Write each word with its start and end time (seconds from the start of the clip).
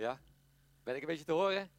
Ja? 0.00 0.20
Ben 0.82 0.94
ik 0.94 1.00
een 1.00 1.08
beetje 1.08 1.24
te 1.24 1.32
horen? 1.32 1.70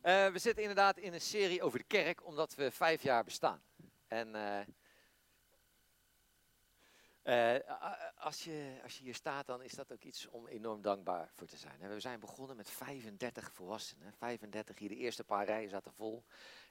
Eh, 0.00 0.26
we 0.26 0.38
zitten 0.38 0.62
inderdaad 0.62 0.98
in 0.98 1.12
een 1.12 1.20
serie 1.20 1.62
over 1.62 1.78
de 1.78 1.84
kerk, 1.84 2.26
omdat 2.26 2.54
we 2.54 2.70
vijf 2.70 3.02
jaar 3.02 3.24
bestaan. 3.24 3.62
En 4.06 4.34
eh, 7.22 7.54
eh, 7.54 7.60
als, 8.16 8.44
je, 8.44 8.80
als 8.82 8.96
je 8.96 9.04
hier 9.04 9.14
staat, 9.14 9.46
dan 9.46 9.62
is 9.62 9.74
dat 9.74 9.92
ook 9.92 10.02
iets 10.02 10.28
om 10.28 10.46
enorm 10.46 10.82
dankbaar 10.82 11.30
voor 11.34 11.46
te 11.46 11.56
zijn. 11.56 11.88
We 11.88 12.00
zijn 12.00 12.20
begonnen 12.20 12.56
met 12.56 12.70
35 12.70 13.52
volwassenen. 13.52 14.12
35 14.12 14.78
hier, 14.78 14.88
de 14.88 14.96
eerste 14.96 15.24
paar 15.24 15.46
rijen 15.46 15.70
zaten 15.70 15.92
vol. 15.92 16.24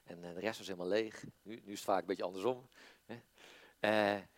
En 0.04 0.22
de 0.22 0.40
rest 0.40 0.58
was 0.58 0.68
helemaal 0.68 0.88
leeg. 0.88 1.24
Nu, 1.42 1.62
nu 1.64 1.72
is 1.72 1.80
het 1.80 1.90
vaak 1.90 2.02
een 2.02 2.08
beetje 2.08 2.24
andersom. 2.24 2.70
En 3.80 4.30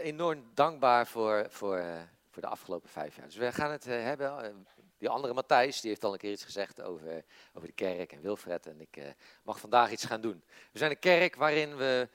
enorm 0.00 0.50
dankbaar 0.54 1.06
voor, 1.06 1.50
voor, 1.50 2.08
voor 2.36 2.44
de 2.44 2.50
afgelopen 2.50 2.88
vijf 2.88 3.16
jaar. 3.16 3.26
Dus 3.26 3.36
we 3.36 3.52
gaan 3.52 3.70
het 3.70 3.84
hebben 3.84 4.66
die 4.98 5.08
andere 5.08 5.34
Matthijs, 5.34 5.80
die 5.80 5.90
heeft 5.90 6.04
al 6.04 6.12
een 6.12 6.18
keer 6.18 6.32
iets 6.32 6.44
gezegd 6.44 6.82
over, 6.82 7.24
over 7.52 7.68
de 7.68 7.74
kerk 7.74 8.12
en 8.12 8.20
Wilfred. 8.20 8.66
En 8.66 8.80
ik 8.80 9.14
mag 9.42 9.60
vandaag 9.60 9.90
iets 9.90 10.04
gaan 10.04 10.20
doen. 10.20 10.44
We 10.72 10.78
zijn 10.78 10.90
een 10.90 10.98
kerk 10.98 11.36
waarin 11.36 11.76
we 11.76 12.08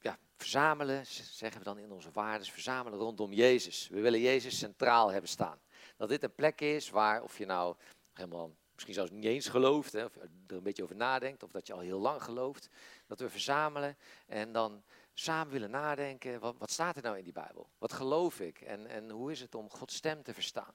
ja, 0.00 0.18
verzamelen, 0.36 1.06
zeggen 1.06 1.58
we 1.58 1.64
dan 1.64 1.78
in 1.78 1.92
onze 1.92 2.10
waarden, 2.12 2.46
verzamelen 2.46 2.98
rondom 2.98 3.32
Jezus. 3.32 3.88
We 3.88 4.00
willen 4.00 4.20
Jezus 4.20 4.58
centraal 4.58 5.10
hebben 5.10 5.30
staan. 5.30 5.60
Dat 5.96 6.08
dit 6.08 6.22
een 6.22 6.34
plek 6.34 6.60
is 6.60 6.90
waar, 6.90 7.22
of 7.22 7.38
je 7.38 7.46
nou 7.46 7.76
helemaal 8.12 8.54
misschien 8.72 8.94
zelfs 8.94 9.10
niet 9.10 9.24
eens 9.24 9.48
gelooft, 9.48 9.92
hè, 9.92 10.04
of 10.04 10.16
er 10.16 10.30
een 10.46 10.62
beetje 10.62 10.82
over 10.82 10.96
nadenkt, 10.96 11.42
of 11.42 11.50
dat 11.50 11.66
je 11.66 11.72
al 11.72 11.80
heel 11.80 12.00
lang 12.00 12.22
gelooft, 12.22 12.68
dat 13.06 13.20
we 13.20 13.28
verzamelen 13.28 13.96
en 14.26 14.52
dan 14.52 14.82
samen 15.20 15.52
willen 15.52 15.70
nadenken, 15.70 16.40
wat, 16.40 16.58
wat 16.58 16.70
staat 16.70 16.96
er 16.96 17.02
nou 17.02 17.18
in 17.18 17.24
die 17.24 17.32
Bijbel? 17.32 17.68
Wat 17.78 17.92
geloof 17.92 18.40
ik 18.40 18.60
en, 18.60 18.86
en 18.86 19.10
hoe 19.10 19.30
is 19.30 19.40
het 19.40 19.54
om 19.54 19.70
Gods 19.70 19.94
stem 19.94 20.22
te 20.22 20.34
verstaan? 20.34 20.74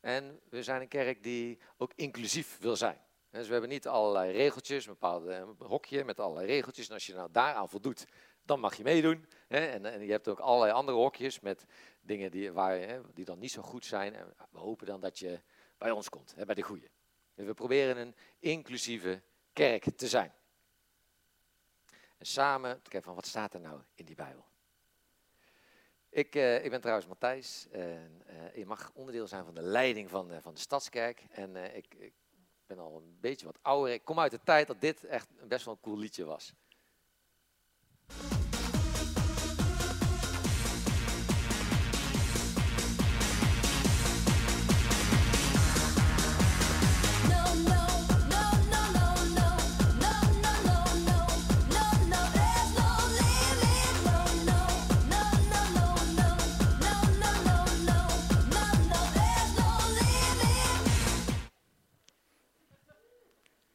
En 0.00 0.40
we 0.48 0.62
zijn 0.62 0.80
een 0.80 0.88
kerk 0.88 1.22
die 1.22 1.58
ook 1.76 1.92
inclusief 1.94 2.58
wil 2.58 2.76
zijn. 2.76 2.98
Dus 3.30 3.46
we 3.46 3.52
hebben 3.52 3.70
niet 3.70 3.88
allerlei 3.88 4.32
regeltjes, 4.32 4.86
een 4.86 4.92
bepaald 4.92 5.26
eh, 5.26 5.42
hokje 5.58 6.04
met 6.04 6.20
allerlei 6.20 6.46
regeltjes. 6.46 6.88
En 6.88 6.94
als 6.94 7.06
je 7.06 7.14
nou 7.14 7.28
daaraan 7.32 7.68
voldoet, 7.68 8.06
dan 8.42 8.60
mag 8.60 8.74
je 8.76 8.82
meedoen. 8.82 9.26
En, 9.48 9.84
en 9.84 10.04
je 10.04 10.10
hebt 10.10 10.28
ook 10.28 10.38
allerlei 10.38 10.72
andere 10.72 10.98
hokjes 10.98 11.40
met 11.40 11.64
dingen 12.00 12.30
die, 12.30 12.52
waar, 12.52 13.00
die 13.14 13.24
dan 13.24 13.38
niet 13.38 13.50
zo 13.50 13.62
goed 13.62 13.84
zijn. 13.84 14.14
En 14.14 14.34
we 14.50 14.58
hopen 14.58 14.86
dan 14.86 15.00
dat 15.00 15.18
je 15.18 15.40
bij 15.78 15.90
ons 15.90 16.08
komt, 16.08 16.34
bij 16.46 16.54
de 16.54 16.62
goede. 16.62 16.88
We 17.34 17.54
proberen 17.54 17.96
een 17.96 18.14
inclusieve 18.38 19.22
kerk 19.52 19.96
te 19.96 20.08
zijn. 20.08 20.32
En 22.18 22.26
samen 22.26 22.74
te 22.74 22.90
kijken 22.90 23.02
van 23.02 23.14
wat 23.14 23.26
staat 23.26 23.54
er 23.54 23.60
nou 23.60 23.80
in 23.94 24.04
die 24.04 24.14
Bijbel. 24.14 24.46
Ik, 26.10 26.34
uh, 26.34 26.64
ik 26.64 26.70
ben 26.70 26.80
trouwens 26.80 27.08
Matthijs. 27.08 27.66
En, 27.70 28.22
uh, 28.30 28.54
je 28.54 28.66
mag 28.66 28.90
onderdeel 28.94 29.26
zijn 29.26 29.44
van 29.44 29.54
de 29.54 29.62
leiding 29.62 30.10
van, 30.10 30.32
uh, 30.32 30.36
van 30.40 30.54
de 30.54 30.60
Stadskerk. 30.60 31.24
En 31.30 31.56
ik, 31.76 31.94
ik, 31.94 32.12
ben 32.66 32.78
al 32.78 32.96
een 32.96 33.16
beetje 33.20 33.46
wat 33.46 33.58
ouder. 33.62 33.92
Ik 33.92 34.04
kom 34.04 34.20
uit 34.20 34.30
de 34.30 34.40
tijd 34.44 34.66
dat 34.66 34.80
dit 34.80 35.04
echt 35.04 35.48
best 35.48 35.64
wel 35.64 35.74
een 35.74 35.80
cool 35.80 35.98
liedje 35.98 36.24
was. 36.24 36.52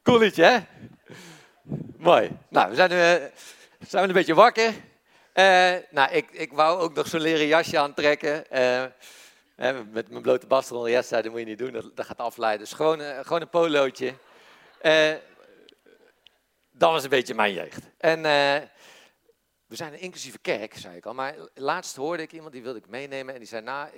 Cool 0.04 0.18
liedje, 0.18 0.44
hè? 0.44 0.58
Mooi. 1.96 2.30
Nou, 2.48 2.68
we 2.68 2.74
zijn, 2.74 2.90
uh, 2.90 3.28
zijn 3.88 4.02
we 4.02 4.08
een 4.08 4.12
beetje 4.12 4.34
wakker. 4.34 4.68
Uh, 5.34 5.74
nou, 5.90 6.12
ik, 6.12 6.30
ik 6.30 6.52
wou 6.52 6.80
ook 6.80 6.94
nog 6.94 7.06
zo'n 7.06 7.20
leren 7.20 7.46
jasje 7.46 7.78
aantrekken. 7.78 8.44
Uh, 8.52 8.84
met 9.90 10.08
mijn 10.08 10.22
blote 10.22 10.46
bast 10.46 10.70
eronder. 10.70 10.90
Yes, 10.90 11.08
dat 11.08 11.28
moet 11.28 11.38
je 11.38 11.44
niet 11.44 11.58
doen, 11.58 11.72
dat, 11.72 11.96
dat 11.96 12.06
gaat 12.06 12.18
afleiden. 12.18 12.60
Dus 12.60 12.72
gewoon, 12.72 13.00
gewoon 13.00 13.40
een 13.40 13.48
polootje. 13.48 14.14
dat 16.70 16.90
was 16.90 17.04
een 17.04 17.10
beetje 17.10 17.34
mijn 17.34 17.52
jeugd. 17.52 17.80
En 17.98 18.22
we 19.66 19.76
zijn 19.76 19.92
een 19.92 20.00
inclusieve 20.00 20.38
kerk, 20.38 20.74
zei 20.76 20.96
ik 20.96 21.06
al. 21.06 21.14
Maar 21.14 21.34
laatst 21.54 21.96
hoorde 21.96 22.22
ik 22.22 22.32
iemand, 22.32 22.52
die 22.52 22.62
wilde 22.62 22.78
ik 22.78 22.88
meenemen. 22.88 23.34
En 23.34 23.40
die 23.40 23.48
zei, 23.48 23.62
nou, 23.62 23.88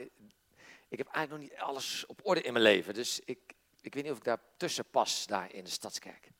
ik 0.88 0.98
heb 0.98 1.06
eigenlijk 1.06 1.30
nog 1.30 1.50
niet 1.50 1.68
alles 1.68 2.04
op 2.06 2.20
orde 2.22 2.42
in 2.42 2.52
mijn 2.52 2.64
leven. 2.64 2.94
Dus 2.94 3.20
ik, 3.24 3.38
ik 3.86 3.94
weet 3.94 4.02
niet 4.02 4.12
of 4.12 4.18
ik 4.18 4.24
daar 4.24 4.40
tussen 4.56 4.84
pas, 4.90 5.26
daar 5.26 5.52
in 5.52 5.64
de 5.64 5.70
stadskerk. 5.70 6.30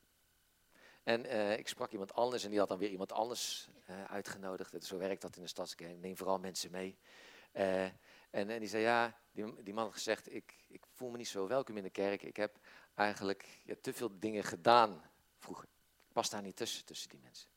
En 1.03 1.25
uh, 1.25 1.57
ik 1.57 1.67
sprak 1.67 1.91
iemand 1.91 2.13
anders 2.13 2.43
en 2.43 2.49
die 2.49 2.59
had 2.59 2.67
dan 2.67 2.77
weer 2.77 2.89
iemand 2.89 3.11
anders 3.11 3.69
uh, 3.89 4.03
uitgenodigd. 4.03 4.85
Zo 4.85 4.97
werkt 4.97 5.21
dat 5.21 5.35
in 5.35 5.41
de 5.41 5.47
stadskerk. 5.47 5.97
Neem 5.97 6.17
vooral 6.17 6.39
mensen 6.39 6.71
mee. 6.71 6.97
Uh, 7.53 7.83
en, 7.83 7.95
en, 8.29 8.59
die 8.59 8.69
zei, 8.69 8.83
ja, 8.83 9.19
die, 9.31 9.63
die 9.63 9.73
man 9.73 9.83
had 9.83 9.93
gezegd, 9.93 10.33
ik, 10.33 10.63
ik, 10.67 10.83
voel 10.93 11.09
me 11.09 11.17
niet 11.17 11.27
zo 11.27 11.47
welkom 11.47 11.77
in 11.77 11.83
de 11.83 11.89
kerk. 11.89 12.23
Ik 12.23 12.35
heb 12.35 12.59
eigenlijk 12.95 13.61
ja, 13.63 13.75
te 13.81 13.93
veel 13.93 14.19
dingen 14.19 14.43
gedaan 14.43 15.01
vroeger. 15.37 15.67
Ik 16.07 16.13
pas 16.13 16.29
daar 16.29 16.41
niet 16.41 16.55
tussen, 16.55 16.85
tussen 16.85 17.09
die 17.09 17.19
mensen. 17.19 17.49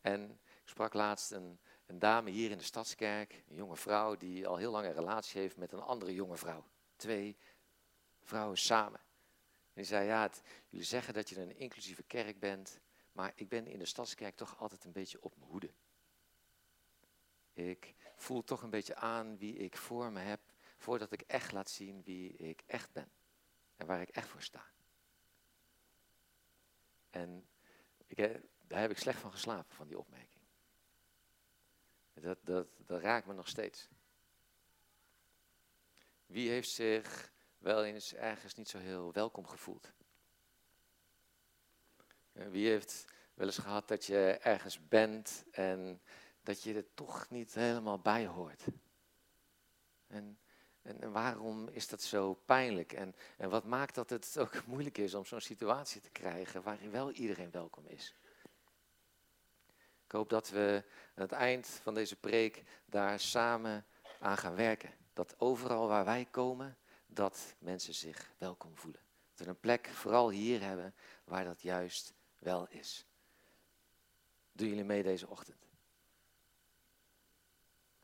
En 0.00 0.30
ik 0.62 0.68
sprak 0.68 0.94
laatst 0.94 1.30
een, 1.30 1.58
een 1.86 1.98
dame 1.98 2.30
hier 2.30 2.50
in 2.50 2.58
de 2.58 2.64
stadskerk, 2.64 3.44
een 3.48 3.56
jonge 3.56 3.76
vrouw 3.76 4.16
die 4.16 4.46
al 4.46 4.56
heel 4.56 4.70
lang 4.70 4.86
een 4.86 4.94
relatie 4.94 5.40
heeft 5.40 5.56
met 5.56 5.72
een 5.72 5.82
andere 5.82 6.14
jonge 6.14 6.36
vrouw. 6.36 6.64
Twee 6.96 7.36
vrouwen 8.26 8.58
samen. 8.58 9.00
En 9.00 9.82
die 9.82 9.84
zei, 9.84 10.06
ja, 10.06 10.30
jullie 10.68 10.86
zeggen 10.86 11.14
dat 11.14 11.28
je 11.28 11.40
een 11.40 11.58
inclusieve 11.58 12.02
kerk 12.02 12.38
bent, 12.38 12.80
maar 13.12 13.32
ik 13.34 13.48
ben 13.48 13.66
in 13.66 13.78
de 13.78 13.84
stadskerk 13.84 14.36
toch 14.36 14.58
altijd 14.58 14.84
een 14.84 14.92
beetje 14.92 15.22
op 15.22 15.36
mijn 15.36 15.50
hoede. 15.50 15.70
Ik 17.52 17.94
voel 18.16 18.44
toch 18.44 18.62
een 18.62 18.70
beetje 18.70 18.94
aan 18.94 19.38
wie 19.38 19.56
ik 19.56 19.76
voor 19.76 20.12
me 20.12 20.20
heb, 20.20 20.40
voordat 20.78 21.12
ik 21.12 21.20
echt 21.20 21.52
laat 21.52 21.70
zien 21.70 22.02
wie 22.02 22.32
ik 22.32 22.62
echt 22.66 22.92
ben. 22.92 23.10
En 23.76 23.86
waar 23.86 24.00
ik 24.00 24.08
echt 24.08 24.28
voor 24.28 24.42
sta. 24.42 24.66
En 27.10 27.48
ik, 28.06 28.40
daar 28.66 28.80
heb 28.80 28.90
ik 28.90 28.98
slecht 28.98 29.20
van 29.20 29.32
geslapen, 29.32 29.76
van 29.76 29.86
die 29.86 29.98
opmerking. 29.98 30.42
Dat, 32.14 32.38
dat, 32.42 32.66
dat 32.76 33.00
raakt 33.00 33.26
me 33.26 33.34
nog 33.34 33.48
steeds. 33.48 33.88
Wie 36.26 36.50
heeft 36.50 36.70
zich 36.70 37.32
wel 37.58 37.84
eens 37.84 38.14
ergens 38.14 38.54
niet 38.54 38.68
zo 38.68 38.78
heel 38.78 39.12
welkom 39.12 39.46
gevoeld? 39.46 39.92
Wie 42.32 42.68
heeft 42.68 43.04
wel 43.34 43.46
eens 43.46 43.58
gehad 43.58 43.88
dat 43.88 44.04
je 44.04 44.38
ergens 44.42 44.88
bent 44.88 45.44
en 45.50 46.00
dat 46.42 46.62
je 46.62 46.74
er 46.74 46.94
toch 46.94 47.30
niet 47.30 47.54
helemaal 47.54 47.98
bij 47.98 48.26
hoort? 48.26 48.64
En, 50.06 50.38
en, 50.82 51.12
waarom 51.12 51.68
is 51.68 51.88
dat 51.88 52.02
zo 52.02 52.34
pijnlijk? 52.34 52.92
En, 52.92 53.14
en 53.36 53.50
wat 53.50 53.64
maakt 53.64 53.94
dat 53.94 54.10
het 54.10 54.38
ook 54.38 54.64
moeilijk 54.66 54.98
is 54.98 55.14
om 55.14 55.24
zo'n 55.24 55.40
situatie 55.40 56.00
te 56.00 56.10
krijgen 56.10 56.62
waarin 56.62 56.90
wel 56.90 57.10
iedereen 57.10 57.50
welkom 57.50 57.86
is? 57.86 58.14
Ik 60.04 60.12
hoop 60.12 60.30
dat 60.30 60.48
we 60.48 60.84
aan 61.14 61.22
het 61.22 61.32
eind 61.32 61.66
van 61.66 61.94
deze 61.94 62.16
preek 62.16 62.62
daar 62.84 63.20
samen 63.20 63.86
aan 64.20 64.36
gaan 64.36 64.54
werken. 64.54 64.90
Dat 65.12 65.34
overal 65.40 65.88
waar 65.88 66.04
wij 66.04 66.26
komen, 66.30 66.76
dat 67.06 67.54
mensen 67.58 67.94
zich 67.94 68.32
welkom 68.38 68.76
voelen. 68.76 69.00
Dat 69.34 69.46
we 69.46 69.52
een 69.52 69.60
plek 69.60 69.86
vooral 69.86 70.30
hier 70.30 70.60
hebben 70.60 70.94
waar 71.24 71.44
dat 71.44 71.62
juist 71.62 72.14
wel 72.38 72.68
is. 72.68 73.06
Doen 74.52 74.68
jullie 74.68 74.84
mee 74.84 75.02
deze 75.02 75.28
ochtend? 75.28 75.66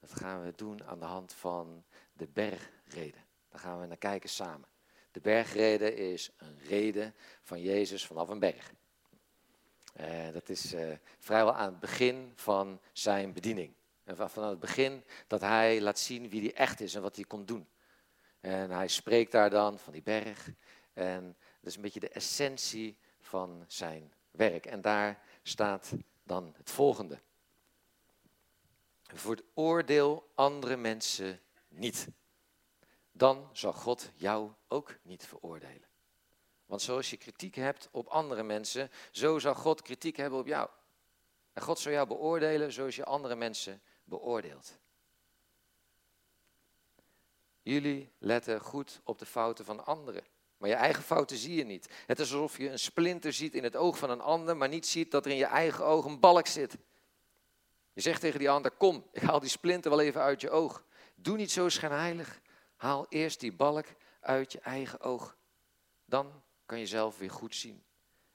Dat 0.00 0.12
gaan 0.12 0.42
we 0.42 0.52
doen 0.56 0.84
aan 0.84 0.98
de 0.98 1.04
hand 1.04 1.32
van 1.32 1.84
de 2.12 2.26
bergreden. 2.26 3.24
Daar 3.48 3.60
gaan 3.60 3.80
we 3.80 3.86
naar 3.86 3.96
kijken 3.96 4.28
samen. 4.28 4.68
De 5.10 5.20
bergreden 5.20 5.96
is 5.96 6.30
een 6.36 6.58
reden 6.58 7.14
van 7.42 7.60
Jezus 7.60 8.06
vanaf 8.06 8.28
een 8.28 8.38
berg. 8.38 8.72
Uh, 10.00 10.32
dat 10.32 10.48
is 10.48 10.74
uh, 10.74 10.92
vrijwel 11.18 11.54
aan 11.54 11.70
het 11.70 11.80
begin 11.80 12.32
van 12.34 12.80
zijn 12.92 13.32
bediening. 13.32 13.74
En 14.04 14.16
vanaf 14.16 14.34
het 14.34 14.60
begin 14.60 15.04
dat 15.26 15.40
hij 15.40 15.80
laat 15.80 15.98
zien 15.98 16.28
wie 16.28 16.40
hij 16.40 16.54
echt 16.54 16.80
is 16.80 16.94
en 16.94 17.02
wat 17.02 17.16
hij 17.16 17.24
kon 17.24 17.44
doen. 17.44 17.66
En 18.42 18.70
hij 18.70 18.88
spreekt 18.88 19.32
daar 19.32 19.50
dan 19.50 19.78
van 19.78 19.92
die 19.92 20.02
berg. 20.02 20.50
En 20.92 21.36
dat 21.60 21.70
is 21.70 21.76
een 21.76 21.82
beetje 21.82 22.00
de 22.00 22.08
essentie 22.08 22.98
van 23.20 23.64
zijn 23.66 24.12
werk. 24.30 24.66
En 24.66 24.80
daar 24.80 25.22
staat 25.42 25.92
dan 26.22 26.54
het 26.56 26.70
volgende. 26.70 27.20
Veroordeel 29.02 30.30
andere 30.34 30.76
mensen 30.76 31.40
niet. 31.68 32.08
Dan 33.12 33.48
zal 33.52 33.72
God 33.72 34.10
jou 34.14 34.50
ook 34.68 34.98
niet 35.02 35.26
veroordelen. 35.26 35.88
Want 36.66 36.82
zoals 36.82 37.10
je 37.10 37.16
kritiek 37.16 37.54
hebt 37.54 37.88
op 37.90 38.06
andere 38.06 38.42
mensen, 38.42 38.90
zo 39.10 39.38
zal 39.38 39.54
God 39.54 39.82
kritiek 39.82 40.16
hebben 40.16 40.38
op 40.38 40.46
jou. 40.46 40.68
En 41.52 41.62
God 41.62 41.78
zal 41.78 41.92
jou 41.92 42.06
beoordelen 42.06 42.72
zoals 42.72 42.96
je 42.96 43.04
andere 43.04 43.36
mensen 43.36 43.82
beoordeelt. 44.04 44.80
Jullie 47.62 48.12
letten 48.18 48.60
goed 48.60 49.00
op 49.04 49.18
de 49.18 49.26
fouten 49.26 49.64
van 49.64 49.86
anderen. 49.86 50.24
Maar 50.56 50.68
je 50.68 50.74
eigen 50.76 51.02
fouten 51.02 51.36
zie 51.36 51.54
je 51.54 51.64
niet. 51.64 51.88
Het 52.06 52.20
is 52.20 52.32
alsof 52.32 52.58
je 52.58 52.70
een 52.70 52.78
splinter 52.78 53.32
ziet 53.32 53.54
in 53.54 53.64
het 53.64 53.76
oog 53.76 53.98
van 53.98 54.10
een 54.10 54.20
ander, 54.20 54.56
maar 54.56 54.68
niet 54.68 54.86
ziet 54.86 55.10
dat 55.10 55.24
er 55.24 55.30
in 55.30 55.36
je 55.36 55.44
eigen 55.44 55.84
oog 55.84 56.04
een 56.04 56.20
balk 56.20 56.46
zit. 56.46 56.76
Je 57.92 58.00
zegt 58.00 58.20
tegen 58.20 58.38
die 58.38 58.50
ander, 58.50 58.70
kom, 58.70 59.06
ik 59.12 59.22
haal 59.22 59.40
die 59.40 59.48
splinter 59.48 59.90
wel 59.90 60.00
even 60.00 60.20
uit 60.20 60.40
je 60.40 60.50
oog. 60.50 60.84
Doe 61.14 61.36
niet 61.36 61.50
zo 61.50 61.68
schijnheilig. 61.68 62.40
Haal 62.76 63.06
eerst 63.08 63.40
die 63.40 63.52
balk 63.52 63.86
uit 64.20 64.52
je 64.52 64.60
eigen 64.60 65.00
oog. 65.00 65.36
Dan 66.04 66.42
kan 66.66 66.78
je 66.78 66.86
zelf 66.86 67.18
weer 67.18 67.30
goed 67.30 67.54
zien. 67.54 67.84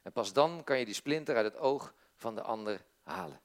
En 0.02 0.12
pas 0.12 0.34
dan 0.34 0.64
kan 0.64 0.80
je 0.80 0.86
die 0.86 0.94
splinter 0.94 1.36
uit 1.36 1.46
het 1.46 1.58
oog 1.58 1.94
van 2.16 2.36
de 2.36 2.42
ander 2.42 2.86
halen. 3.04 3.42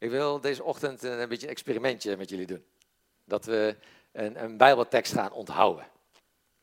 Ik 0.00 0.10
wil 0.10 0.40
deze 0.40 0.62
ochtend 0.62 1.02
een 1.02 1.28
beetje 1.28 1.46
een 1.46 1.52
experimentje 1.52 2.16
met 2.16 2.28
jullie 2.28 2.46
doen. 2.46 2.64
Dat 3.24 3.44
we 3.44 3.76
een, 4.12 4.42
een 4.42 4.56
Bijbeltekst 4.56 5.12
gaan 5.12 5.32
onthouden. 5.32 5.86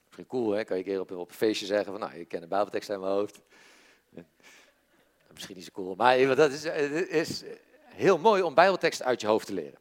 Misschien 0.03 0.27
cool, 0.27 0.51
hè? 0.51 0.63
Kan 0.63 0.77
je 0.77 0.83
een 0.83 0.89
keer 0.89 0.99
op, 0.99 1.11
op 1.11 1.29
een 1.29 1.35
feestje 1.35 1.65
zeggen 1.65 1.91
van, 1.91 1.99
nou, 1.99 2.13
ik 2.13 2.27
ken 2.27 2.41
de 2.41 2.47
Bijbeltekst 2.47 2.89
in 2.89 2.99
mijn 2.99 3.11
hoofd. 3.11 3.39
Misschien 5.33 5.55
niet 5.55 5.65
zo 5.65 5.71
cool, 5.73 5.95
maar 5.95 6.35
dat 6.35 6.51
is, 6.51 6.63
is 7.09 7.43
heel 7.83 8.17
mooi 8.17 8.41
om 8.41 8.53
Bijbelteksten 8.53 9.05
uit 9.05 9.21
je 9.21 9.27
hoofd 9.27 9.45
te 9.45 9.53
leren. 9.53 9.79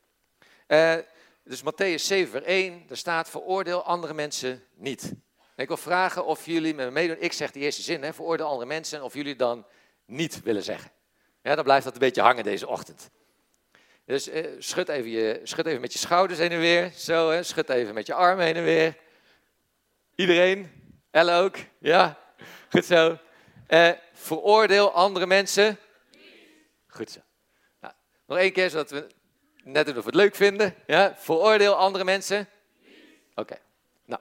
Uh, 0.69 1.05
dus 1.43 1.63
Matthäus 1.63 2.03
7, 2.03 2.31
vers 2.31 2.45
1, 2.45 2.83
daar 2.87 2.97
staat, 2.97 3.31
veroordeel 3.31 3.83
andere 3.83 4.15
mensen 4.15 4.65
niet. 4.75 5.13
ik 5.57 5.69
wil 5.69 5.77
vragen 5.77 6.27
of 6.27 6.47
jullie 6.47 6.75
met 6.75 6.87
me 6.87 6.93
meedoen. 6.93 7.17
Ik 7.21 7.33
zeg 7.33 7.51
de 7.51 7.61
eerste 7.61 7.83
zin, 7.83 8.03
hè, 8.03 8.13
veroordeel 8.13 8.47
andere 8.47 8.67
mensen, 8.67 9.03
of 9.03 9.15
jullie 9.15 9.37
dan 9.37 9.67
niet 10.05 10.43
willen 10.43 10.63
zeggen. 10.63 10.91
Ja, 11.43 11.55
dan 11.55 11.65
blijft 11.65 11.85
dat 11.85 11.93
een 11.93 11.99
beetje 11.99 12.23
hangen 12.23 12.45
deze 12.45 12.69
ochtend. 12.69 13.11
Dus 14.07 14.29
eh, 14.29 14.47
schud, 14.59 14.89
even 14.89 15.11
je, 15.11 15.41
schud 15.43 15.67
even 15.67 15.81
met 15.81 15.93
je 15.93 15.99
schouders 15.99 16.39
heen 16.39 16.51
en 16.51 16.59
weer. 16.59 16.91
Zo, 16.91 17.31
hè. 17.31 17.43
schud 17.43 17.69
even 17.69 17.95
met 17.95 18.07
je 18.07 18.15
armen 18.15 18.45
heen 18.45 18.57
en 18.57 18.65
weer. 18.65 18.97
Iedereen? 20.15 20.71
Elle 21.11 21.33
ook? 21.33 21.57
Ja? 21.79 22.19
Goed 22.71 22.85
zo. 22.85 23.19
Eh, 23.67 23.91
veroordeel 24.13 24.93
andere 24.93 25.27
mensen. 25.27 25.79
Goed 26.87 27.11
zo. 27.11 27.21
Nou, 27.81 27.95
nog 28.27 28.39
één 28.39 28.53
keer, 28.53 28.71
zodat 28.71 28.91
we 28.91 29.07
net 29.63 29.87
doen 29.87 29.99
of 29.99 30.05
het 30.05 30.15
leuk 30.15 30.35
vinden. 30.35 30.75
Ja? 30.87 31.15
Veroordeel 31.17 31.75
andere 31.75 32.05
mensen. 32.05 32.49
Oké. 33.35 33.59
Nou, 34.05 34.21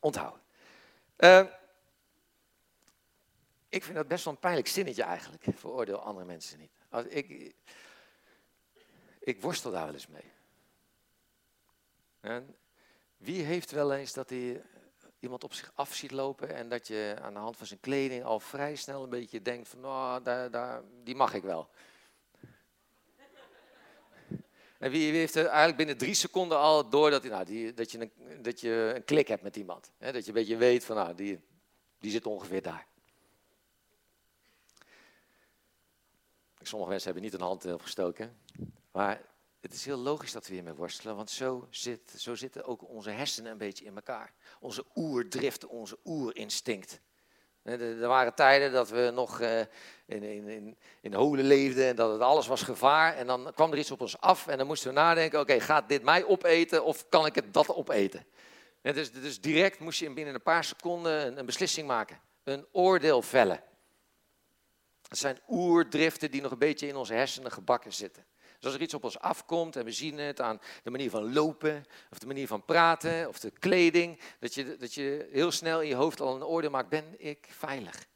onthouden. 0.00 0.40
Uh, 1.18 1.44
ik 3.68 3.84
vind 3.84 3.96
dat 3.96 4.08
best 4.08 4.24
wel 4.24 4.32
een 4.32 4.40
pijnlijk 4.40 4.68
zinnetje 4.68 5.02
eigenlijk. 5.02 5.44
Veroordeel 5.54 6.02
andere 6.02 6.26
mensen 6.26 6.58
niet. 6.58 6.72
Als 6.90 7.04
ik, 7.04 7.54
ik 9.22 9.40
worstel 9.40 9.70
daar 9.70 9.84
wel 9.84 9.94
eens 9.94 10.06
mee. 10.06 10.32
En 12.20 12.56
wie 13.16 13.42
heeft 13.42 13.70
wel 13.70 13.94
eens 13.94 14.12
dat 14.12 14.30
hij 14.30 14.62
iemand 15.18 15.44
op 15.44 15.52
zich 15.52 15.72
af 15.74 15.94
ziet 15.94 16.10
lopen 16.10 16.54
en 16.54 16.68
dat 16.68 16.86
je 16.86 17.16
aan 17.20 17.32
de 17.32 17.38
hand 17.38 17.56
van 17.56 17.66
zijn 17.66 17.80
kleding 17.80 18.24
al 18.24 18.40
vrij 18.40 18.76
snel 18.76 19.02
een 19.02 19.10
beetje 19.10 19.42
denkt 19.42 19.68
van, 19.68 19.80
nou, 19.80 20.22
daar, 20.22 20.50
daar, 20.50 20.82
die 21.02 21.14
mag 21.14 21.34
ik 21.34 21.42
wel. 21.42 21.68
En 24.78 24.90
wie 24.90 25.12
heeft 25.12 25.34
er 25.34 25.46
eigenlijk 25.46 25.76
binnen 25.76 25.98
drie 25.98 26.14
seconden 26.14 26.58
al 26.58 26.88
door 26.88 27.10
dat, 27.10 27.24
nou, 27.24 27.44
die, 27.44 27.74
dat, 27.74 27.90
je, 27.90 28.00
een, 28.00 28.42
dat 28.42 28.60
je 28.60 28.92
een 28.94 29.04
klik 29.04 29.28
hebt 29.28 29.42
met 29.42 29.56
iemand. 29.56 29.90
Hè? 29.98 30.12
Dat 30.12 30.22
je 30.22 30.28
een 30.28 30.34
beetje 30.34 30.56
weet 30.56 30.84
van, 30.84 30.96
nou, 30.96 31.14
die, 31.14 31.40
die 31.98 32.10
zit 32.10 32.26
ongeveer 32.26 32.62
daar. 32.62 32.86
Sommige 36.60 36.90
mensen 36.90 37.12
hebben 37.12 37.30
niet 37.30 37.40
een 37.40 37.46
hand 37.46 37.64
opgestoken. 37.64 38.36
Maar 38.92 39.22
het 39.60 39.72
is 39.72 39.84
heel 39.84 39.96
logisch 39.96 40.32
dat 40.32 40.46
we 40.46 40.54
hiermee 40.54 40.74
worstelen, 40.74 41.16
want 41.16 41.30
zo, 41.30 41.66
zit, 41.70 42.14
zo 42.16 42.34
zitten 42.34 42.64
ook 42.64 42.88
onze 42.88 43.10
hersenen 43.10 43.52
een 43.52 43.58
beetje 43.58 43.84
in 43.84 43.94
elkaar. 43.94 44.32
Onze 44.60 44.84
oerdrift, 44.94 45.66
onze 45.66 45.98
oerinstinct. 46.04 47.00
Er 47.62 48.08
waren 48.08 48.34
tijden 48.34 48.72
dat 48.72 48.88
we 48.88 49.10
nog 49.14 49.40
eh, 49.40 49.60
in, 50.06 50.22
in, 50.22 50.48
in, 50.48 50.76
in 51.00 51.14
holen 51.14 51.44
leefden 51.44 51.86
en 51.86 51.96
dat 51.96 52.12
het 52.12 52.20
alles 52.20 52.46
was 52.46 52.62
gevaar. 52.62 53.16
En 53.16 53.26
dan 53.26 53.52
kwam 53.54 53.72
er 53.72 53.78
iets 53.78 53.90
op 53.90 54.00
ons 54.00 54.20
af 54.20 54.46
en 54.46 54.58
dan 54.58 54.66
moesten 54.66 54.88
we 54.88 54.94
nadenken, 54.94 55.40
oké, 55.40 55.60
gaat 55.60 55.88
dit 55.88 56.02
mij 56.02 56.24
opeten 56.24 56.84
of 56.84 57.08
kan 57.08 57.26
ik 57.26 57.34
het 57.34 57.54
dat 57.54 57.68
opeten? 57.68 58.26
dus, 58.80 59.12
dus 59.12 59.40
direct 59.40 59.78
moest 59.78 59.98
je 59.98 60.12
binnen 60.12 60.34
een 60.34 60.42
paar 60.42 60.64
seconden 60.64 61.26
een, 61.26 61.38
een 61.38 61.46
beslissing 61.46 61.86
maken, 61.86 62.20
een 62.44 62.66
oordeel 62.72 63.22
vellen. 63.22 63.62
Het 65.08 65.18
zijn 65.18 65.38
oerdriften 65.48 66.30
die 66.30 66.42
nog 66.42 66.50
een 66.50 66.58
beetje 66.58 66.86
in 66.86 66.96
onze 66.96 67.14
hersenen 67.14 67.52
gebakken 67.52 67.92
zitten. 67.92 68.24
Dus 68.62 68.70
als 68.70 68.80
er 68.80 68.86
iets 68.86 68.94
op 68.94 69.04
ons 69.04 69.18
afkomt 69.18 69.76
en 69.76 69.84
we 69.84 69.92
zien 69.92 70.18
het 70.18 70.40
aan 70.40 70.60
de 70.82 70.90
manier 70.90 71.10
van 71.10 71.32
lopen, 71.32 71.84
of 72.10 72.18
de 72.18 72.26
manier 72.26 72.46
van 72.46 72.64
praten, 72.64 73.28
of 73.28 73.40
de 73.40 73.50
kleding, 73.50 74.20
dat 74.38 74.54
je, 74.54 74.76
dat 74.76 74.94
je 74.94 75.28
heel 75.30 75.50
snel 75.50 75.80
in 75.80 75.88
je 75.88 75.94
hoofd 75.94 76.20
al 76.20 76.34
een 76.34 76.44
oordeel 76.44 76.70
maakt, 76.70 76.88
ben 76.88 77.14
ik 77.18 77.46
veilig? 77.50 78.06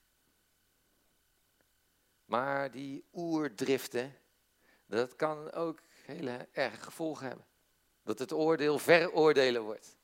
Maar 2.25 2.71
die 2.71 3.05
oerdriften, 3.13 4.17
dat 4.87 5.17
kan 5.17 5.53
ook 5.53 5.81
hele 6.05 6.49
erge 6.53 6.81
gevolgen 6.81 7.27
hebben. 7.27 7.47
Dat 8.03 8.19
het 8.19 8.33
oordeel 8.33 8.79
veroordelen 8.79 9.63
wordt. 9.63 9.97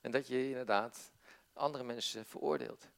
En 0.00 0.10
dat 0.10 0.26
je 0.26 0.48
inderdaad 0.48 1.10
andere 1.52 1.84
mensen 1.84 2.26
veroordeelt. 2.26 2.88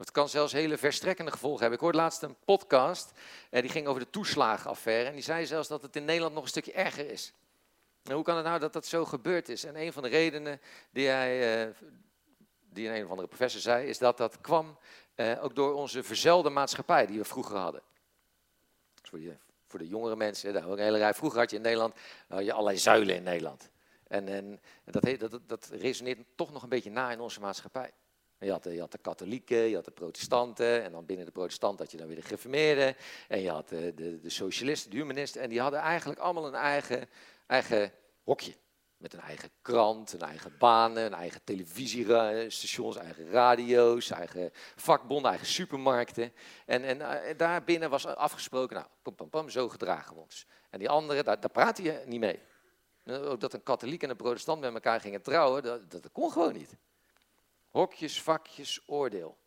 Het 0.00 0.10
kan 0.10 0.28
zelfs 0.28 0.52
hele 0.52 0.78
verstrekkende 0.78 1.30
gevolgen 1.30 1.60
hebben. 1.60 1.78
Ik 1.78 1.84
hoorde 1.84 1.98
laatst 1.98 2.22
een 2.22 2.36
podcast, 2.44 3.12
en 3.50 3.60
die 3.60 3.70
ging 3.70 3.86
over 3.86 4.00
de 4.00 4.10
toeslagenaffaire. 4.10 5.08
En 5.08 5.14
die 5.14 5.22
zei 5.22 5.46
zelfs 5.46 5.68
dat 5.68 5.82
het 5.82 5.96
in 5.96 6.04
Nederland 6.04 6.34
nog 6.34 6.42
een 6.42 6.48
stukje 6.48 6.72
erger 6.72 7.10
is. 7.10 7.32
En 8.02 8.14
hoe 8.14 8.24
kan 8.24 8.36
het 8.36 8.44
nou 8.44 8.58
dat 8.58 8.72
dat 8.72 8.86
zo 8.86 9.04
gebeurd 9.04 9.48
is? 9.48 9.64
En 9.64 9.80
een 9.80 9.92
van 9.92 10.02
de 10.02 10.08
redenen 10.08 10.60
die, 10.90 11.06
hij, 11.06 11.66
uh, 11.66 11.74
die 12.60 12.88
een 12.88 13.04
of 13.04 13.10
andere 13.10 13.28
professor 13.28 13.60
zei, 13.60 13.86
is 13.86 13.98
dat 13.98 14.16
dat 14.16 14.40
kwam 14.40 14.78
uh, 15.16 15.44
ook 15.44 15.54
door 15.54 15.74
onze 15.74 16.02
verzelde 16.02 16.50
maatschappij 16.50 17.06
die 17.06 17.18
we 17.18 17.24
vroeger 17.24 17.56
hadden. 17.56 17.82
Dus 19.00 19.10
voor, 19.10 19.18
de, 19.18 19.36
voor 19.66 19.78
de 19.78 19.88
jongere 19.88 20.16
mensen, 20.16 20.52
daar 20.52 20.64
een 20.64 20.78
hele 20.78 20.98
rij. 20.98 21.14
Vroeger 21.14 21.38
had 21.38 21.50
je 21.50 21.56
in 21.56 21.62
Nederland 21.62 21.94
je 22.28 22.52
allerlei 22.52 22.78
zuilen 22.78 23.14
in 23.14 23.22
Nederland. 23.22 23.70
En, 24.06 24.28
en 24.28 24.60
dat, 24.84 25.30
dat, 25.30 25.40
dat 25.46 25.68
resoneert 25.72 26.18
toch 26.34 26.52
nog 26.52 26.62
een 26.62 26.68
beetje 26.68 26.90
na 26.90 27.12
in 27.12 27.20
onze 27.20 27.40
maatschappij. 27.40 27.92
Je 28.40 28.50
had, 28.50 28.64
je 28.64 28.80
had, 28.80 28.92
de 28.92 28.98
katholieken, 28.98 29.56
je 29.56 29.74
had 29.74 29.84
de 29.84 29.90
protestanten, 29.90 30.82
en 30.82 30.92
dan 30.92 31.06
binnen 31.06 31.26
de 31.26 31.32
protestanten 31.32 31.78
had 31.78 31.90
je 31.90 31.98
dan 31.98 32.06
weer 32.06 32.16
de 32.16 32.22
gereformeerden, 32.22 32.96
en 33.28 33.40
je 33.40 33.50
had 33.50 33.68
de, 33.68 33.94
de, 33.94 34.20
de, 34.20 34.30
socialisten, 34.30 34.90
de 34.90 34.96
humanisten, 34.96 35.42
en 35.42 35.48
die 35.48 35.60
hadden 35.60 35.80
eigenlijk 35.80 36.20
allemaal 36.20 36.46
een 36.46 36.54
eigen, 36.54 37.08
eigen 37.46 37.92
hokje. 38.24 38.54
Met 38.96 39.12
een 39.12 39.20
eigen 39.20 39.50
krant, 39.62 40.12
een 40.12 40.20
eigen 40.20 40.58
banen, 40.58 41.04
een 41.04 41.14
eigen 41.14 41.40
televisiestations, 41.44 42.96
eigen 42.96 43.30
radio's, 43.30 44.10
eigen 44.10 44.50
vakbonden, 44.76 45.30
eigen 45.30 45.46
supermarkten. 45.46 46.32
En, 46.66 46.84
en, 46.84 47.24
en 47.24 47.36
daarbinnen 47.36 47.90
was 47.90 48.06
afgesproken, 48.06 48.76
nou, 48.76 48.88
pam, 49.02 49.14
pam, 49.14 49.28
pam, 49.28 49.48
zo 49.48 49.68
gedragen 49.68 50.14
we 50.14 50.20
ons. 50.20 50.46
En 50.70 50.78
die 50.78 50.88
anderen, 50.88 51.24
daar, 51.24 51.40
daar 51.40 51.50
praatte 51.50 51.82
je 51.82 52.02
niet 52.06 52.20
mee. 52.20 52.40
Ook 53.06 53.40
dat 53.40 53.52
een 53.52 53.62
katholiek 53.62 54.02
en 54.02 54.10
een 54.10 54.16
protestant 54.16 54.60
met 54.60 54.74
elkaar 54.74 55.00
gingen 55.00 55.22
trouwen, 55.22 55.62
dat, 55.62 55.90
dat 55.90 56.12
kon 56.12 56.32
gewoon 56.32 56.52
niet. 56.52 56.76
Hokjes, 57.70 58.22
vakjes, 58.22 58.80
oordeel. 58.86 59.38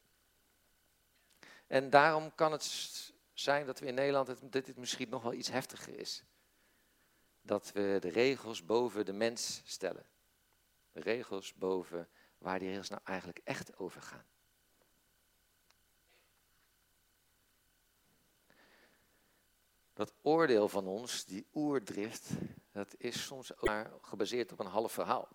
En 1.68 1.90
daarom 1.90 2.36
kan 2.36 2.52
het 2.52 3.14
zijn 3.34 3.66
dat 3.66 3.80
we 3.80 3.86
in 3.86 3.94
Nederland, 3.94 4.28
het, 4.28 4.52
dit 4.52 4.78
misschien 4.78 5.10
nog 5.10 5.24
wel 5.24 5.34
iets 5.34 5.50
heftiger 5.50 5.98
is. 6.00 6.24
Dat 7.42 7.72
we 7.72 7.98
de 8.02 8.10
regels 8.10 8.66
boven 8.66 9.06
de 9.06 9.14
mens 9.14 9.62
stellen. 9.66 10.06
De 10.92 11.00
regels 11.00 11.54
boven 11.54 12.10
waar 12.38 12.60
die 12.60 12.70
regels 12.70 12.90
nou 12.90 13.02
eigenlijk 13.04 13.40
echt 13.44 13.78
over 13.78 14.02
gaan. 14.02 14.26
Dat 19.94 20.14
oordeel 20.22 20.70
van 20.70 20.88
ons, 20.88 21.26
die 21.26 21.46
oerdrift, 21.54 22.30
dat 22.72 22.96
is 22.98 23.26
soms 23.26 23.56
ook 23.56 23.66
maar 23.66 23.92
gebaseerd 24.02 24.52
op 24.52 24.60
een 24.60 24.66
half 24.66 24.92
verhaal. 24.92 25.28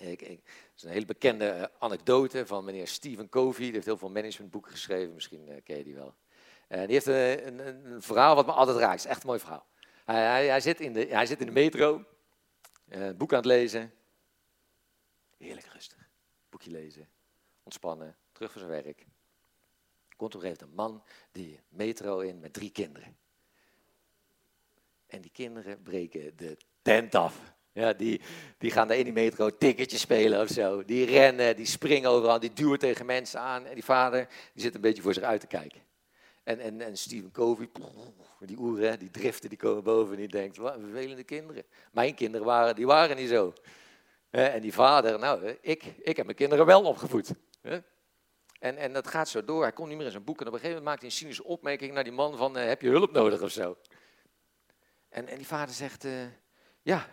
Ik, 0.00 0.22
ik, 0.22 0.40
is 0.76 0.82
een 0.82 0.90
hele 0.90 1.04
bekende 1.04 1.48
eh, 1.48 1.64
anekdote 1.78 2.46
van 2.46 2.64
meneer 2.64 2.88
Stephen 2.88 3.28
Covey. 3.28 3.64
Die 3.64 3.72
heeft 3.72 3.86
heel 3.86 3.98
veel 3.98 4.10
managementboeken 4.10 4.70
geschreven, 4.70 5.14
misschien 5.14 5.48
uh, 5.48 5.54
ken 5.64 5.76
je 5.76 5.84
die 5.84 5.94
wel. 5.94 6.14
En 6.68 6.86
die 6.86 7.00
heeft 7.00 7.06
een, 7.46 7.66
een, 7.66 8.02
verhaal 8.02 8.34
wat 8.34 8.46
me 8.46 8.52
altijd 8.52 8.76
raakt. 8.76 8.92
Het 8.92 9.04
is 9.04 9.10
echt 9.10 9.20
een 9.20 9.26
mooi 9.26 9.40
verhaal. 9.40 9.66
Hij, 10.04 10.46
hij, 10.46 10.60
zit, 10.60 10.80
in 10.80 10.92
de, 10.92 11.06
hij 11.06 11.26
zit 11.26 11.40
in 11.40 11.46
de 11.46 11.52
metro, 11.52 12.04
boek 13.16 13.30
aan 13.30 13.38
het 13.38 13.44
lezen. 13.44 13.92
Heerlijk 15.38 15.66
rustig. 15.66 16.08
Boekje 16.48 16.70
lezen, 16.70 17.08
ontspannen, 17.62 18.16
terug 18.32 18.52
voor 18.52 18.60
zijn 18.60 18.82
werk. 18.82 19.06
Komt 20.16 20.34
een 20.34 20.56
een 20.60 20.74
man 20.74 21.02
die 21.32 21.60
metro 21.68 22.18
in 22.18 22.40
met 22.40 22.52
drie 22.52 22.70
kinderen. 22.70 23.16
En 25.06 25.20
die 25.20 25.30
kinderen 25.30 25.82
breken 25.82 26.36
de 26.36 26.56
tent 26.82 27.14
af. 27.14 27.54
Ja, 27.72 27.92
die, 27.92 28.20
die 28.58 28.70
gaan 28.70 28.88
de 28.88 28.94
ene 28.94 29.12
metro 29.12 29.56
ticketjes 29.56 30.00
spelen 30.00 30.40
of 30.40 30.48
zo. 30.48 30.84
Die 30.84 31.04
rennen, 31.04 31.56
die 31.56 31.66
springen 31.66 32.10
overal, 32.10 32.40
die 32.40 32.52
duwen 32.52 32.78
tegen 32.78 33.06
mensen 33.06 33.40
aan. 33.40 33.66
En 33.66 33.74
die 33.74 33.84
vader 33.84 34.28
die 34.52 34.62
zit 34.62 34.74
een 34.74 34.80
beetje 34.80 35.02
voor 35.02 35.14
zich 35.14 35.22
uit 35.22 35.40
te 35.40 35.46
kijken. 35.46 35.80
En, 36.42 36.60
en, 36.60 36.80
en 36.80 36.96
Stephen 36.96 37.30
Covey, 37.30 37.68
die 38.38 38.58
oeren, 38.58 38.98
die 38.98 39.10
driften, 39.10 39.48
die 39.48 39.58
komen 39.58 39.82
boven 39.82 40.12
en 40.12 40.18
die 40.18 40.28
denkt, 40.28 40.56
wat 40.56 40.76
vervelende 40.80 41.24
kinderen. 41.24 41.64
Mijn 41.92 42.14
kinderen 42.14 42.46
waren, 42.46 42.74
die 42.74 42.86
waren 42.86 43.16
niet 43.16 43.28
zo. 43.28 43.52
En 44.30 44.60
die 44.60 44.72
vader, 44.72 45.18
nou, 45.18 45.56
ik, 45.60 45.84
ik 46.02 46.16
heb 46.16 46.24
mijn 46.24 46.36
kinderen 46.36 46.66
wel 46.66 46.82
opgevoed. 46.82 47.32
En, 48.60 48.76
en 48.76 48.92
dat 48.92 49.06
gaat 49.06 49.28
zo 49.28 49.44
door. 49.44 49.62
Hij 49.62 49.72
komt 49.72 49.88
niet 49.88 49.96
meer 49.96 50.06
in 50.06 50.12
zijn 50.12 50.24
boek. 50.24 50.40
En 50.40 50.46
op 50.46 50.52
een 50.52 50.58
gegeven 50.58 50.82
moment 50.82 50.84
maakt 50.84 51.00
hij 51.00 51.10
een 51.10 51.16
cynische 51.16 51.44
opmerking 51.44 51.92
naar 51.92 52.04
die 52.04 52.12
man 52.12 52.36
van, 52.36 52.56
eh, 52.56 52.66
heb 52.66 52.82
je 52.82 52.88
hulp 52.88 53.12
nodig 53.12 53.42
of 53.42 53.50
zo? 53.50 53.76
En, 55.08 55.28
en 55.28 55.36
die 55.36 55.46
vader 55.46 55.74
zegt, 55.74 56.04
uh, 56.04 56.12
ja, 56.82 57.08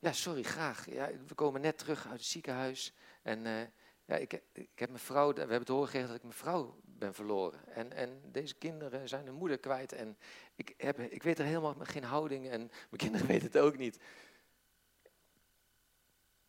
ja, 0.00 0.12
sorry, 0.12 0.42
graag. 0.42 0.90
Ja, 0.90 1.10
we 1.26 1.34
komen 1.34 1.60
net 1.60 1.78
terug 1.78 2.04
uit 2.04 2.18
het 2.18 2.24
ziekenhuis. 2.24 2.92
En 3.22 3.46
uh, 3.46 3.60
ja, 4.04 4.16
ik, 4.16 4.42
ik 4.52 4.68
heb 4.74 4.88
mijn 4.88 5.00
vrouw, 5.00 5.32
we 5.32 5.40
hebben 5.40 5.64
te 5.64 5.72
horen 5.72 5.86
gekregen 5.86 6.08
dat 6.08 6.16
ik 6.16 6.22
mijn 6.22 6.38
vrouw 6.38 6.80
ben 6.84 7.14
verloren. 7.14 7.60
En, 7.74 7.92
en 7.92 8.22
deze 8.32 8.54
kinderen 8.54 9.08
zijn 9.08 9.26
hun 9.26 9.34
moeder 9.34 9.58
kwijt. 9.58 9.92
En 9.92 10.18
ik, 10.54 10.74
heb, 10.76 10.98
ik 10.98 11.22
weet 11.22 11.38
er 11.38 11.44
helemaal 11.44 11.76
geen 11.82 12.04
houding. 12.04 12.48
En 12.48 12.60
mijn 12.60 12.96
kinderen 12.96 13.26
weten 13.32 13.46
het 13.46 13.58
ook 13.58 13.76
niet. 13.76 13.98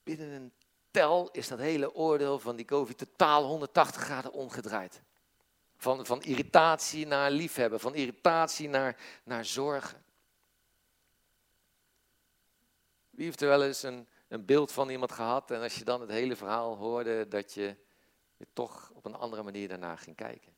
Binnen 0.04 0.30
een 0.30 0.54
tel 0.92 1.30
is 1.32 1.48
dat 1.48 1.60
hele 1.60 1.94
oordeel 1.94 2.40
van 2.40 2.56
die 2.56 2.66
COVID 2.66 2.98
totaal 2.98 3.44
180 3.44 4.02
graden 4.02 4.32
omgedraaid. 4.32 5.02
Van, 5.78 6.06
van 6.06 6.22
irritatie 6.22 7.08
naar 7.08 7.32
liefhebben, 7.32 7.80
van 7.80 7.96
irritatie 7.96 8.70
naar, 8.70 8.98
naar 9.24 9.46
zorgen. 9.46 10.04
Wie 13.12 13.26
heeft 13.26 13.42
er 13.42 13.48
wel 13.48 13.64
eens 13.64 13.84
een, 13.84 14.08
een 14.28 14.46
beeld 14.46 14.72
van 14.72 14.90
iemand 14.90 15.12
gehad 15.12 15.52
en 15.52 15.62
als 15.62 15.76
je 15.76 15.84
dan 15.84 16.02
het 16.02 16.10
hele 16.10 16.36
verhaal 16.36 16.78
hoorde, 16.78 17.28
dat 17.28 17.54
je, 17.54 17.76
toch 18.54 18.92
op 18.94 19.06
een 19.06 19.16
andere 19.16 19.44
manier 19.44 19.68
daarna 19.68 19.96
ging 19.96 20.16
kijken? 20.16 20.54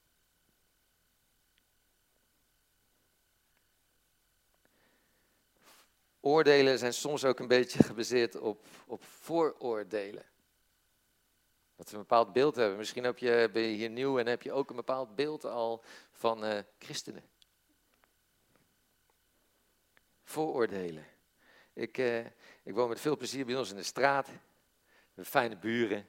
Oordelen 6.20 6.80
zijn 6.80 6.94
soms 6.94 7.26
ook 7.26 7.40
een 7.40 7.48
beetje 7.48 7.84
gebaseerd 7.84 8.40
op, 8.40 8.66
op 8.86 9.04
vooroordelen. 9.04 10.24
Dat 11.76 11.90
we 11.90 11.96
een 11.96 12.02
bepaald 12.02 12.34
beeld 12.34 12.56
hebben. 12.56 12.78
Misschien 12.78 13.04
heb 13.04 13.18
je, 13.18 13.50
ben 13.54 13.62
je 13.62 13.76
hier 13.76 13.90
nieuw 13.90 14.20
en 14.20 14.28
heb 14.28 14.42
je 14.42 14.52
ook 14.52 14.70
een 14.70 14.76
bepaald 14.76 15.16
beeld 15.16 15.46
al 15.46 15.84
van 16.12 16.46
uh, 16.46 16.60
christenen. 16.80 17.24
Vooroordelen. 20.24 21.06
Ik, 21.74 21.98
uh, 21.98 22.26
ik 22.64 22.74
woon 22.74 22.90
met 22.90 23.00
veel 23.00 23.18
plezier 23.18 23.46
bij 23.46 23.58
ons 23.58 23.70
in 23.70 23.76
de 23.76 23.84
straat. 23.84 24.30
We 25.14 25.26
fijne 25.26 25.58
buren. 25.58 26.08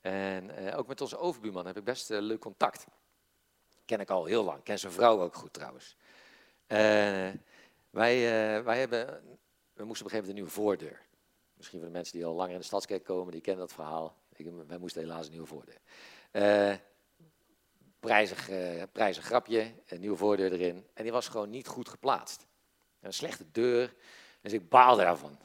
En 0.00 0.50
uh, 0.50 0.78
ook 0.78 0.86
met 0.86 1.00
onze 1.00 1.18
overbuurman 1.18 1.66
heb 1.66 1.76
ik 1.76 1.84
best 1.84 2.08
leuk 2.08 2.40
contact. 2.40 2.86
Ken 3.84 4.00
ik 4.00 4.10
al 4.10 4.24
heel 4.24 4.44
lang. 4.44 4.62
Ken 4.62 4.78
zijn 4.78 4.92
vrouw 4.92 5.20
ook 5.22 5.34
goed 5.34 5.52
trouwens. 5.52 5.96
wij, 7.90 8.20
wij 8.62 8.78
hebben 8.78 9.06
we 9.72 9.84
moesten 9.84 10.06
op 10.06 10.12
een 10.12 10.18
gegeven 10.18 10.18
moment 10.18 10.28
een 10.28 10.34
nieuwe 10.34 10.50
voordeur. 10.50 11.00
Misschien 11.56 11.78
voor 11.78 11.88
de 11.88 11.94
mensen 11.94 12.16
die 12.16 12.26
al 12.26 12.34
langer 12.34 12.52
in 12.52 12.58
de 12.58 12.64
stadskerk 12.64 13.04
komen, 13.04 13.32
die 13.32 13.40
kennen 13.40 13.66
dat 13.66 13.74
verhaal. 13.74 14.16
Ik, 14.32 14.46
wij 14.66 14.78
moesten 14.78 15.02
helaas 15.02 15.24
een 15.24 15.32
nieuwe 15.32 15.46
voordeur. 15.46 15.80
Prijzig, 18.00 18.50
prijzig 18.92 19.24
grapje, 19.24 19.74
een 19.86 20.00
nieuwe 20.00 20.16
voordeur 20.16 20.52
erin. 20.52 20.86
En 20.94 21.02
die 21.02 21.12
was 21.12 21.28
gewoon 21.28 21.50
niet 21.50 21.66
goed 21.66 21.88
geplaatst. 21.88 22.46
Een 23.00 23.12
slechte 23.12 23.50
deur. 23.50 23.94
Dus 24.40 24.52
ik 24.52 24.68
baalde 24.68 25.02
daarvan. 25.02 25.38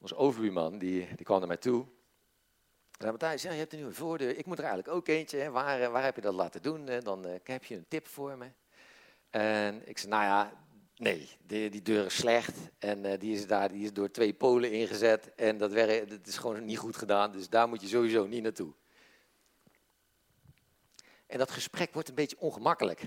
Onze 0.00 0.16
overbuurman, 0.16 0.78
die, 0.78 1.06
die 1.16 1.24
kwam 1.24 1.38
naar 1.38 1.48
mij 1.48 1.56
toe. 1.56 1.82
En 1.82 3.06
zei, 3.06 3.10
Matthijs, 3.10 3.42
ja, 3.42 3.52
je 3.52 3.58
hebt 3.58 3.72
een 3.72 3.78
nieuwe 3.78 3.94
voordeur. 3.94 4.36
Ik 4.36 4.46
moet 4.46 4.58
er 4.58 4.64
eigenlijk 4.64 4.94
ook 4.94 5.08
eentje. 5.08 5.38
Hè. 5.38 5.50
Waar, 5.50 5.80
eh, 5.80 5.90
waar 5.90 6.04
heb 6.04 6.14
je 6.14 6.20
dat 6.20 6.34
laten 6.34 6.62
doen? 6.62 6.86
Dan 7.02 7.26
uh, 7.26 7.34
heb 7.44 7.64
je 7.64 7.76
een 7.76 7.88
tip 7.88 8.06
voor 8.06 8.38
me. 8.38 8.46
En 9.30 9.88
ik 9.88 9.98
zei, 9.98 10.10
nou 10.10 10.24
ja, 10.24 10.52
Nee, 11.00 11.28
die, 11.46 11.70
die 11.70 11.82
deur 11.82 12.04
is 12.04 12.16
slecht 12.16 12.56
en 12.78 13.04
uh, 13.04 13.12
die, 13.18 13.34
is 13.34 13.46
daar, 13.46 13.72
die 13.72 13.84
is 13.84 13.92
door 13.92 14.10
twee 14.10 14.34
polen 14.34 14.72
ingezet 14.72 15.34
en 15.34 15.58
dat, 15.58 15.72
is 16.24 16.38
gewoon 16.38 16.64
niet 16.64 16.78
goed 16.78 16.96
gedaan, 16.96 17.32
dus 17.32 17.48
daar 17.48 17.68
moet 17.68 17.80
je 17.80 17.88
sowieso 17.88 18.26
niet 18.26 18.42
naartoe. 18.42 18.72
En 21.26 21.38
dat 21.38 21.50
gesprek 21.50 21.92
wordt 21.92 22.08
een 22.08 22.14
beetje 22.14 22.38
ongemakkelijk. 22.38 23.02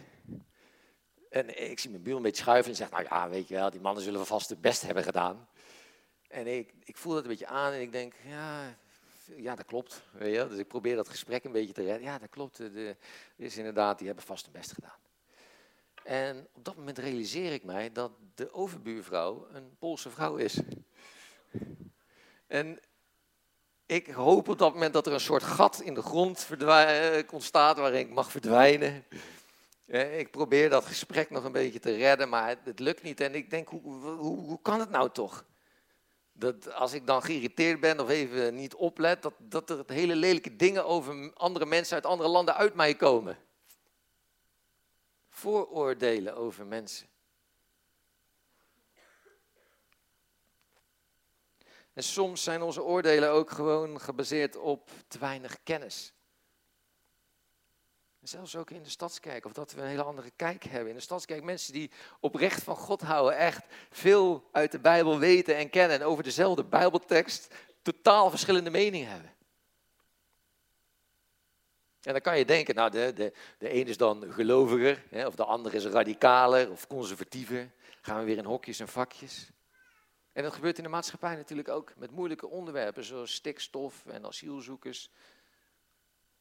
En 1.29 1.71
ik 1.71 1.79
zie 1.79 1.89
mijn 1.89 2.03
buur 2.03 2.15
een 2.15 2.21
beetje 2.21 2.41
schuiven 2.41 2.71
en 2.71 2.77
zeg, 2.77 2.91
nou 2.91 3.03
ja, 3.03 3.29
weet 3.29 3.47
je 3.47 3.53
wel, 3.53 3.69
die 3.69 3.81
mannen 3.81 4.03
zullen 4.03 4.25
vast 4.25 4.49
het 4.49 4.61
best 4.61 4.81
hebben 4.81 5.03
gedaan. 5.03 5.47
En 6.33 6.47
ik, 6.47 6.73
ik 6.83 6.97
voel 6.97 7.13
dat 7.13 7.23
een 7.23 7.29
beetje 7.29 7.47
aan 7.47 7.73
en 7.73 7.81
ik 7.81 7.91
denk, 7.91 8.13
ja, 8.25 8.75
ja 9.35 9.55
dat 9.55 9.65
klopt. 9.65 10.03
Weet 10.11 10.35
je? 10.35 10.47
Dus 10.47 10.57
ik 10.57 10.67
probeer 10.67 10.95
dat 10.95 11.09
gesprek 11.09 11.43
een 11.43 11.51
beetje 11.51 11.73
te 11.73 11.83
redden. 11.83 12.03
Ja, 12.03 12.17
dat 12.17 12.29
klopt, 12.29 12.57
de, 12.57 12.95
is 13.35 13.57
inderdaad, 13.57 13.97
die 13.97 14.07
hebben 14.07 14.25
vast 14.25 14.45
het 14.45 14.53
best 14.53 14.71
gedaan. 14.71 14.97
En 16.03 16.47
op 16.53 16.65
dat 16.65 16.75
moment 16.75 16.97
realiseer 16.97 17.53
ik 17.53 17.63
mij 17.63 17.91
dat 17.91 18.11
de 18.35 18.53
overbuurvrouw 18.53 19.47
een 19.51 19.75
Poolse 19.79 20.09
vrouw 20.09 20.35
is. 20.35 20.59
En 22.47 22.79
ik 23.85 24.07
hoop 24.07 24.47
op 24.47 24.57
dat 24.57 24.73
moment 24.73 24.93
dat 24.93 25.07
er 25.07 25.13
een 25.13 25.19
soort 25.19 25.43
gat 25.43 25.81
in 25.81 25.93
de 25.93 26.01
grond 26.01 26.47
eh, 26.59 27.17
ontstaat 27.31 27.77
waarin 27.77 27.99
ik 27.99 28.13
mag 28.13 28.31
verdwijnen. 28.31 29.05
Ik 30.17 30.31
probeer 30.31 30.69
dat 30.69 30.85
gesprek 30.85 31.29
nog 31.29 31.43
een 31.43 31.51
beetje 31.51 31.79
te 31.79 31.95
redden, 31.95 32.29
maar 32.29 32.57
het, 32.63 32.79
lukt 32.79 33.03
niet. 33.03 33.21
En 33.21 33.35
ik 33.35 33.49
denk, 33.49 33.67
hoe, 33.67 33.81
hoe, 33.81 34.39
hoe 34.39 34.61
kan 34.61 34.79
het 34.79 34.89
nou 34.89 35.09
toch? 35.09 35.45
Dat 36.33 36.73
als 36.73 36.93
ik 36.93 37.07
dan 37.07 37.21
geïrriteerd 37.21 37.79
ben 37.79 37.99
of 37.99 38.09
even 38.09 38.55
niet 38.55 38.75
oplet, 38.75 39.21
dat, 39.21 39.33
dat 39.39 39.69
er 39.69 39.83
hele 39.87 40.15
lelijke 40.15 40.55
dingen 40.55 40.85
over 40.85 41.33
andere 41.33 41.65
mensen 41.65 41.95
uit 41.95 42.05
andere 42.05 42.29
landen 42.29 42.55
uit 42.55 42.73
mij 42.73 42.95
komen 42.95 43.37
vooroordelen 45.33 46.35
over 46.35 46.65
mensen. 46.65 47.07
En 51.93 52.03
soms 52.03 52.43
zijn 52.43 52.61
onze 52.61 52.83
oordelen 52.83 53.29
ook 53.29 53.49
gewoon 53.49 54.01
gebaseerd 54.01 54.55
op 54.55 54.89
te 55.07 55.19
weinig 55.19 55.63
kennis. 55.63 56.13
Zelfs 58.23 58.55
ook 58.55 58.69
in 58.69 58.83
de 58.83 58.89
stadskerk, 58.89 59.45
of 59.45 59.53
dat 59.53 59.73
we 59.73 59.81
een 59.81 59.87
hele 59.87 60.03
andere 60.03 60.31
kijk 60.35 60.63
hebben. 60.63 60.89
In 60.89 60.95
de 60.95 61.01
stadskerk 61.01 61.43
mensen 61.43 61.73
die 61.73 61.91
oprecht 62.19 62.63
van 62.63 62.75
God 62.75 63.01
houden, 63.01 63.37
echt 63.37 63.65
veel 63.91 64.49
uit 64.51 64.71
de 64.71 64.79
Bijbel 64.79 65.19
weten 65.19 65.55
en 65.55 65.69
kennen 65.69 65.99
en 65.99 66.05
over 66.05 66.23
dezelfde 66.23 66.63
Bijbeltekst 66.63 67.53
totaal 67.81 68.29
verschillende 68.29 68.69
meningen 68.69 69.09
hebben. 69.09 69.31
En 72.01 72.11
dan 72.11 72.21
kan 72.21 72.37
je 72.37 72.45
denken, 72.45 72.75
nou, 72.75 72.91
de, 72.91 73.13
de, 73.13 73.33
de 73.57 73.73
een 73.73 73.87
is 73.87 73.97
dan 73.97 74.33
geloviger, 74.33 75.03
hè, 75.09 75.27
of 75.27 75.35
de 75.35 75.45
ander 75.45 75.73
is 75.73 75.85
radicaler 75.85 76.71
of 76.71 76.87
conservatiever. 76.87 77.71
Gaan 78.01 78.19
we 78.19 78.25
weer 78.25 78.37
in 78.37 78.45
hokjes 78.45 78.79
en 78.79 78.87
vakjes. 78.87 79.49
En 80.33 80.43
dat 80.43 80.53
gebeurt 80.53 80.77
in 80.77 80.83
de 80.83 80.89
maatschappij 80.89 81.35
natuurlijk 81.35 81.69
ook 81.69 81.93
met 81.95 82.11
moeilijke 82.11 82.47
onderwerpen 82.47 83.03
zoals 83.03 83.33
stikstof 83.33 84.05
en 84.05 84.25
asielzoekers. 84.25 85.09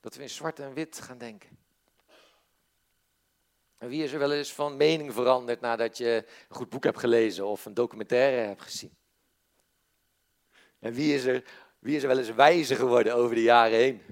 Dat 0.00 0.14
we 0.14 0.22
in 0.22 0.30
zwart 0.30 0.58
en 0.58 0.74
wit 0.74 1.00
gaan 1.00 1.18
denken. 1.18 1.61
Wie 3.88 4.02
is 4.02 4.12
er 4.12 4.18
wel 4.18 4.32
eens 4.32 4.52
van 4.52 4.76
mening 4.76 5.12
veranderd 5.12 5.60
nadat 5.60 5.96
je 5.98 6.24
een 6.48 6.54
goed 6.56 6.68
boek 6.68 6.84
hebt 6.84 6.98
gelezen 6.98 7.46
of 7.46 7.64
een 7.64 7.74
documentaire 7.74 8.46
hebt 8.46 8.62
gezien? 8.62 8.96
En 10.78 10.92
wie 10.92 11.14
is 11.14 11.24
er, 11.24 11.44
wie 11.78 11.96
is 11.96 12.02
er 12.02 12.08
wel 12.08 12.18
eens 12.18 12.34
wijzer 12.34 12.76
geworden 12.76 13.14
over 13.14 13.34
de 13.34 13.42
jaren 13.42 13.78
heen? 13.78 14.02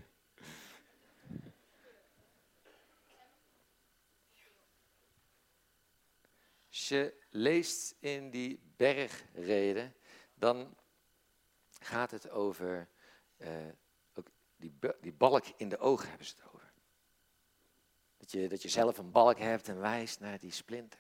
je 6.91 7.15
leest 7.29 7.95
in 7.99 8.31
die 8.31 8.61
bergreden, 8.77 9.95
dan 10.35 10.77
gaat 11.81 12.11
het 12.11 12.31
over 12.31 12.89
uh, 13.39 13.49
ook 14.15 14.27
die, 14.57 14.73
die 15.01 15.13
balk 15.13 15.45
in 15.57 15.69
de 15.69 15.79
ogen 15.79 16.09
hebben 16.09 16.27
ze 16.27 16.35
het 16.37 16.45
over. 16.45 16.50
Dat 18.31 18.41
je, 18.41 18.49
dat 18.49 18.63
je 18.63 18.69
zelf 18.69 18.99
een 18.99 19.11
balk 19.11 19.39
hebt 19.39 19.69
en 19.69 19.81
wijst 19.81 20.21
naar 20.21 20.39
die 20.39 20.53
splinter. 20.53 20.99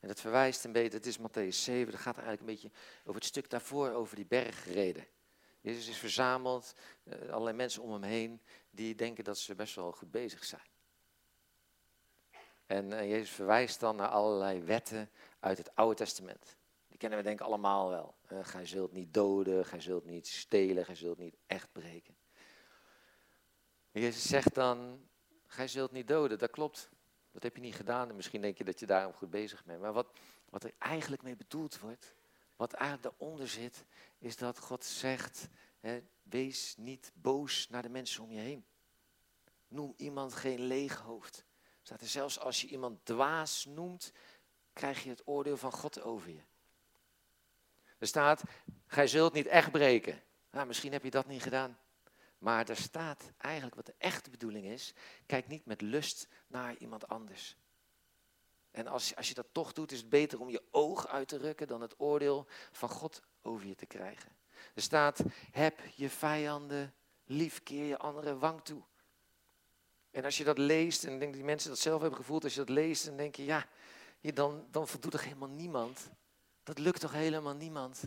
En 0.00 0.08
dat 0.08 0.20
verwijst 0.20 0.64
een 0.64 0.72
beetje, 0.72 0.96
het 0.96 1.06
is 1.06 1.18
Matthäus 1.18 1.56
7, 1.56 1.90
dat 1.92 2.00
gaat 2.00 2.18
eigenlijk 2.18 2.40
een 2.40 2.54
beetje 2.54 2.70
over 3.00 3.14
het 3.14 3.24
stuk 3.24 3.50
daarvoor, 3.50 3.90
over 3.90 4.16
die 4.16 4.26
bergreden. 4.26 5.06
Jezus 5.60 5.88
is 5.88 5.96
verzameld, 5.96 6.74
uh, 7.04 7.14
allerlei 7.30 7.56
mensen 7.56 7.82
om 7.82 7.92
hem 7.92 8.02
heen, 8.02 8.40
die 8.70 8.94
denken 8.94 9.24
dat 9.24 9.38
ze 9.38 9.54
best 9.54 9.74
wel 9.74 9.92
goed 9.92 10.10
bezig 10.10 10.44
zijn. 10.44 10.66
En 12.66 12.90
uh, 12.90 13.10
Jezus 13.10 13.30
verwijst 13.30 13.80
dan 13.80 13.96
naar 13.96 14.08
allerlei 14.08 14.62
wetten 14.62 15.10
uit 15.40 15.58
het 15.58 15.74
Oude 15.74 15.94
Testament. 15.94 16.56
Die 16.88 16.98
kennen 16.98 17.18
we 17.18 17.24
denk 17.24 17.40
ik 17.40 17.46
allemaal 17.46 17.90
wel. 17.90 18.14
Gij 18.42 18.66
zult 18.66 18.92
niet 18.92 19.14
doden, 19.14 19.64
gij 19.64 19.80
zult 19.80 20.04
niet 20.04 20.26
stelen, 20.26 20.84
gij 20.84 20.96
zult 20.96 21.18
niet 21.18 21.36
echt 21.46 21.72
breken. 21.72 22.16
Jezus 23.90 24.28
zegt 24.28 24.54
dan, 24.54 25.08
gij 25.54 25.68
zult 25.68 25.92
niet 25.92 26.08
doden, 26.08 26.38
dat 26.38 26.50
klopt. 26.50 26.90
Dat 27.32 27.42
heb 27.42 27.56
je 27.56 27.62
niet 27.62 27.74
gedaan 27.74 28.08
en 28.08 28.16
misschien 28.16 28.40
denk 28.40 28.58
je 28.58 28.64
dat 28.64 28.80
je 28.80 28.86
daarom 28.86 29.12
goed 29.12 29.30
bezig 29.30 29.64
bent. 29.64 29.80
Maar 29.80 29.92
wat, 29.92 30.06
wat 30.48 30.64
er 30.64 30.72
eigenlijk 30.78 31.22
mee 31.22 31.36
bedoeld 31.36 31.78
wordt, 31.78 32.14
wat 32.56 32.74
daaronder 33.00 33.48
zit, 33.48 33.84
is 34.18 34.36
dat 34.36 34.58
God 34.58 34.84
zegt, 34.84 35.48
hè, 35.80 36.02
wees 36.22 36.74
niet 36.76 37.12
boos 37.14 37.68
naar 37.68 37.82
de 37.82 37.88
mensen 37.88 38.22
om 38.22 38.30
je 38.30 38.40
heen. 38.40 38.64
Noem 39.68 39.94
iemand 39.96 40.34
geen 40.34 40.60
leeg 40.60 40.96
hoofd. 40.96 41.44
Staat 41.82 42.00
er 42.00 42.06
zelfs 42.06 42.38
als 42.38 42.60
je 42.60 42.66
iemand 42.66 43.04
dwaas 43.04 43.64
noemt, 43.64 44.12
krijg 44.72 45.02
je 45.02 45.10
het 45.10 45.22
oordeel 45.26 45.56
van 45.56 45.72
God 45.72 46.02
over 46.02 46.30
je. 46.30 46.42
Er 47.98 48.06
staat, 48.06 48.42
gij 48.86 49.06
zult 49.06 49.32
niet 49.32 49.46
echt 49.46 49.70
breken. 49.70 50.22
Nou, 50.50 50.66
misschien 50.66 50.92
heb 50.92 51.02
je 51.02 51.10
dat 51.10 51.26
niet 51.26 51.42
gedaan. 51.42 51.78
Maar 52.44 52.68
er 52.68 52.76
staat 52.76 53.32
eigenlijk 53.36 53.74
wat 53.74 53.86
de 53.86 53.94
echte 53.98 54.30
bedoeling 54.30 54.66
is. 54.66 54.92
Kijk 55.26 55.48
niet 55.48 55.66
met 55.66 55.80
lust 55.80 56.28
naar 56.46 56.76
iemand 56.76 57.08
anders. 57.08 57.56
En 58.70 58.86
als, 58.86 59.16
als 59.16 59.28
je 59.28 59.34
dat 59.34 59.46
toch 59.52 59.72
doet, 59.72 59.92
is 59.92 59.98
het 59.98 60.08
beter 60.08 60.40
om 60.40 60.48
je 60.48 60.62
oog 60.70 61.08
uit 61.08 61.28
te 61.28 61.36
rukken 61.36 61.66
dan 61.66 61.80
het 61.80 61.94
oordeel 62.00 62.46
van 62.72 62.88
God 62.88 63.22
over 63.42 63.66
je 63.66 63.74
te 63.74 63.86
krijgen. 63.86 64.36
Er 64.74 64.82
staat, 64.82 65.22
heb 65.50 65.80
je 65.94 66.10
vijanden 66.10 66.94
lief, 67.24 67.62
keer 67.62 67.84
je 67.84 67.98
andere 67.98 68.38
wang 68.38 68.60
toe. 68.62 68.82
En 70.10 70.24
als 70.24 70.36
je 70.36 70.44
dat 70.44 70.58
leest, 70.58 71.04
en 71.04 71.12
ik 71.12 71.18
denk 71.18 71.30
dat 71.30 71.40
die 71.40 71.50
mensen 71.50 71.70
dat 71.70 71.78
zelf 71.78 72.00
hebben 72.00 72.18
gevoeld, 72.18 72.44
als 72.44 72.52
je 72.52 72.58
dat 72.58 72.68
leest, 72.68 73.06
dan 73.06 73.16
denk 73.16 73.36
je, 73.36 73.44
ja, 73.44 73.66
dan, 74.20 74.66
dan 74.70 74.88
voldoet 74.88 75.10
toch 75.10 75.24
helemaal 75.24 75.48
niemand. 75.48 76.10
Dat 76.62 76.78
lukt 76.78 77.00
toch 77.00 77.12
helemaal 77.12 77.54
niemand. 77.54 78.02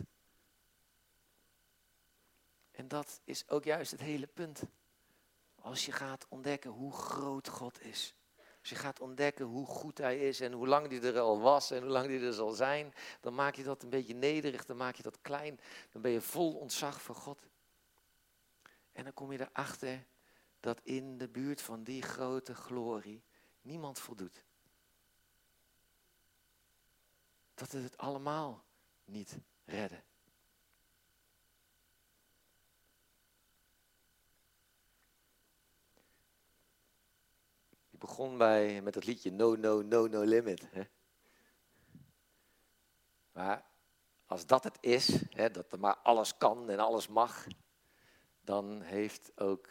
En 2.78 2.88
dat 2.88 3.20
is 3.24 3.48
ook 3.48 3.64
juist 3.64 3.90
het 3.90 4.00
hele 4.00 4.26
punt. 4.26 4.62
Als 5.54 5.86
je 5.86 5.92
gaat 5.92 6.26
ontdekken 6.28 6.70
hoe 6.70 6.92
groot 6.92 7.48
God 7.48 7.80
is. 7.80 8.14
Als 8.60 8.68
je 8.68 8.74
gaat 8.74 9.00
ontdekken 9.00 9.44
hoe 9.44 9.66
goed 9.66 9.98
Hij 9.98 10.28
is 10.28 10.40
en 10.40 10.52
hoe 10.52 10.66
lang 10.66 10.88
Hij 10.88 11.02
er 11.02 11.18
al 11.18 11.40
was 11.40 11.70
en 11.70 11.82
hoe 11.82 11.90
lang 11.90 12.06
Hij 12.06 12.22
er 12.22 12.32
zal 12.32 12.50
zijn, 12.50 12.94
dan 13.20 13.34
maak 13.34 13.54
je 13.54 13.62
dat 13.62 13.82
een 13.82 13.90
beetje 13.90 14.14
nederig, 14.14 14.64
dan 14.64 14.76
maak 14.76 14.94
je 14.94 15.02
dat 15.02 15.20
klein, 15.20 15.60
dan 15.90 16.02
ben 16.02 16.10
je 16.10 16.20
vol 16.20 16.54
ontzag 16.54 17.02
voor 17.02 17.14
God. 17.14 17.48
En 18.92 19.04
dan 19.04 19.14
kom 19.14 19.32
je 19.32 19.40
erachter 19.40 20.06
dat 20.60 20.80
in 20.82 21.18
de 21.18 21.28
buurt 21.28 21.62
van 21.62 21.82
die 21.82 22.02
grote 22.02 22.54
glorie 22.54 23.22
niemand 23.62 23.98
voldoet. 23.98 24.44
Dat 27.54 27.72
we 27.72 27.78
het 27.78 27.96
allemaal 27.96 28.64
niet 29.04 29.38
redden. 29.64 30.02
Ik 37.98 38.04
begon 38.18 38.38
bij, 38.38 38.82
met 38.82 38.94
het 38.94 39.04
liedje 39.04 39.30
No, 39.30 39.54
No, 39.54 39.82
No, 39.82 40.06
No 40.06 40.22
Limit. 40.22 40.62
Hè? 40.70 40.82
Maar 43.32 43.64
als 44.26 44.46
dat 44.46 44.64
het 44.64 44.78
is, 44.80 45.08
hè, 45.30 45.50
dat 45.50 45.72
er 45.72 45.78
maar 45.78 45.96
alles 45.96 46.36
kan 46.36 46.70
en 46.70 46.78
alles 46.78 47.08
mag, 47.08 47.46
dan 48.40 48.80
heeft 48.80 49.32
ook 49.40 49.68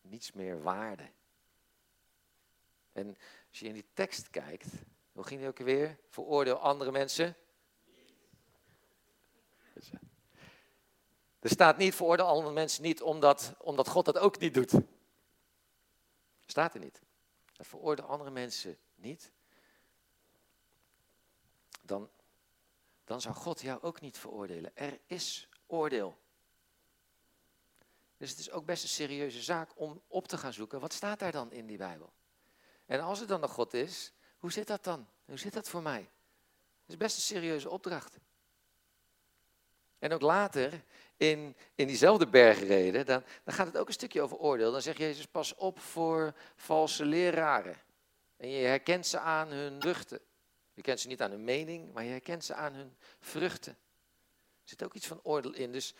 niets 0.00 0.32
meer 0.32 0.62
waarde. 0.62 1.10
En 2.92 3.16
als 3.48 3.58
je 3.58 3.66
in 3.66 3.74
die 3.74 3.88
tekst 3.92 4.30
kijkt, 4.30 4.66
hoe 5.12 5.24
ging 5.24 5.40
die 5.40 5.48
ook 5.48 5.58
weer? 5.58 5.98
Veroordeel 6.08 6.58
andere 6.58 6.90
mensen. 6.90 7.36
Er 11.38 11.50
staat 11.50 11.76
niet 11.76 11.94
veroordeel 11.94 12.26
andere 12.26 12.54
mensen 12.54 12.82
niet 12.82 13.02
omdat, 13.02 13.54
omdat 13.58 13.88
God 13.88 14.04
dat 14.04 14.18
ook 14.18 14.38
niet 14.38 14.54
doet. 14.54 14.72
Staat 16.46 16.74
er 16.74 16.80
niet. 16.80 17.02
Veroordeel 17.58 18.06
andere 18.06 18.30
mensen 18.30 18.78
niet. 18.94 19.32
Dan, 21.82 22.10
dan 23.04 23.20
zou 23.20 23.34
God 23.34 23.60
jou 23.60 23.82
ook 23.82 24.00
niet 24.00 24.18
veroordelen. 24.18 24.76
Er 24.76 25.00
is 25.06 25.48
oordeel. 25.66 26.18
Dus 28.16 28.30
het 28.30 28.38
is 28.38 28.50
ook 28.50 28.64
best 28.64 28.82
een 28.82 28.88
serieuze 28.88 29.42
zaak 29.42 29.70
om 29.74 30.02
op 30.06 30.28
te 30.28 30.38
gaan 30.38 30.52
zoeken. 30.52 30.80
Wat 30.80 30.92
staat 30.92 31.18
daar 31.18 31.32
dan 31.32 31.52
in 31.52 31.66
die 31.66 31.76
Bijbel? 31.76 32.12
En 32.86 33.00
als 33.00 33.18
het 33.18 33.28
dan 33.28 33.40
nog 33.40 33.52
God 33.52 33.74
is, 33.74 34.12
hoe 34.38 34.52
zit 34.52 34.66
dat 34.66 34.84
dan? 34.84 35.08
Hoe 35.24 35.38
zit 35.38 35.52
dat 35.52 35.68
voor 35.68 35.82
mij? 35.82 36.00
Dat 36.00 36.88
is 36.88 36.96
best 36.96 37.16
een 37.16 37.22
serieuze 37.22 37.70
opdracht. 37.70 38.18
En 40.04 40.12
ook 40.12 40.20
later, 40.20 40.82
in, 41.16 41.56
in 41.74 41.86
diezelfde 41.86 42.26
bergreden, 42.26 43.06
dan, 43.06 43.22
dan 43.44 43.54
gaat 43.54 43.66
het 43.66 43.76
ook 43.76 43.86
een 43.86 43.92
stukje 43.92 44.22
over 44.22 44.36
oordeel. 44.36 44.72
Dan 44.72 44.82
zegt 44.82 44.98
Jezus, 44.98 45.26
pas 45.26 45.54
op 45.54 45.80
voor 45.80 46.34
valse 46.56 47.04
leraren. 47.04 47.76
En 48.36 48.48
je 48.48 48.66
herkent 48.66 49.06
ze 49.06 49.18
aan 49.18 49.48
hun 49.48 49.80
vruchten. 49.80 50.20
Je 50.74 50.82
kent 50.82 51.00
ze 51.00 51.08
niet 51.08 51.22
aan 51.22 51.30
hun 51.30 51.44
mening, 51.44 51.92
maar 51.92 52.04
je 52.04 52.10
herkent 52.10 52.44
ze 52.44 52.54
aan 52.54 52.72
hun 52.72 52.96
vruchten. 53.20 53.72
Er 53.72 54.68
zit 54.68 54.84
ook 54.84 54.94
iets 54.94 55.06
van 55.06 55.20
oordeel 55.22 55.54
in. 55.54 55.72
Dus 55.72 55.94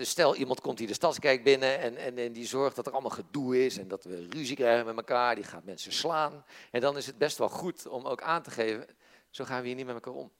stel, 0.00 0.36
iemand 0.36 0.60
komt 0.60 0.78
hier 0.78 0.88
de 0.88 0.94
stadskerk 0.94 1.44
binnen 1.44 1.78
en, 1.78 1.96
en, 1.96 2.18
en, 2.18 2.32
die 2.32 2.46
zorgt 2.46 2.76
dat 2.76 2.86
er 2.86 2.92
allemaal 2.92 3.10
gedoe 3.10 3.64
is 3.64 3.78
en 3.78 3.88
dat 3.88 4.04
we 4.04 4.26
ruzie 4.30 4.56
krijgen 4.56 4.86
met 4.86 4.96
elkaar. 4.96 5.34
Die 5.34 5.44
gaat 5.44 5.64
mensen 5.64 5.92
slaan. 5.92 6.44
En 6.70 6.80
dan 6.80 6.96
is 6.96 7.06
het 7.06 7.18
best 7.18 7.38
wel 7.38 7.48
goed 7.48 7.86
om 7.86 8.06
ook 8.06 8.22
aan 8.22 8.42
te 8.42 8.50
geven, 8.50 8.86
zo 9.30 9.44
gaan 9.44 9.60
we 9.60 9.66
hier 9.66 9.76
niet 9.76 9.86
met 9.86 9.94
elkaar 9.94 10.14
om. 10.14 10.30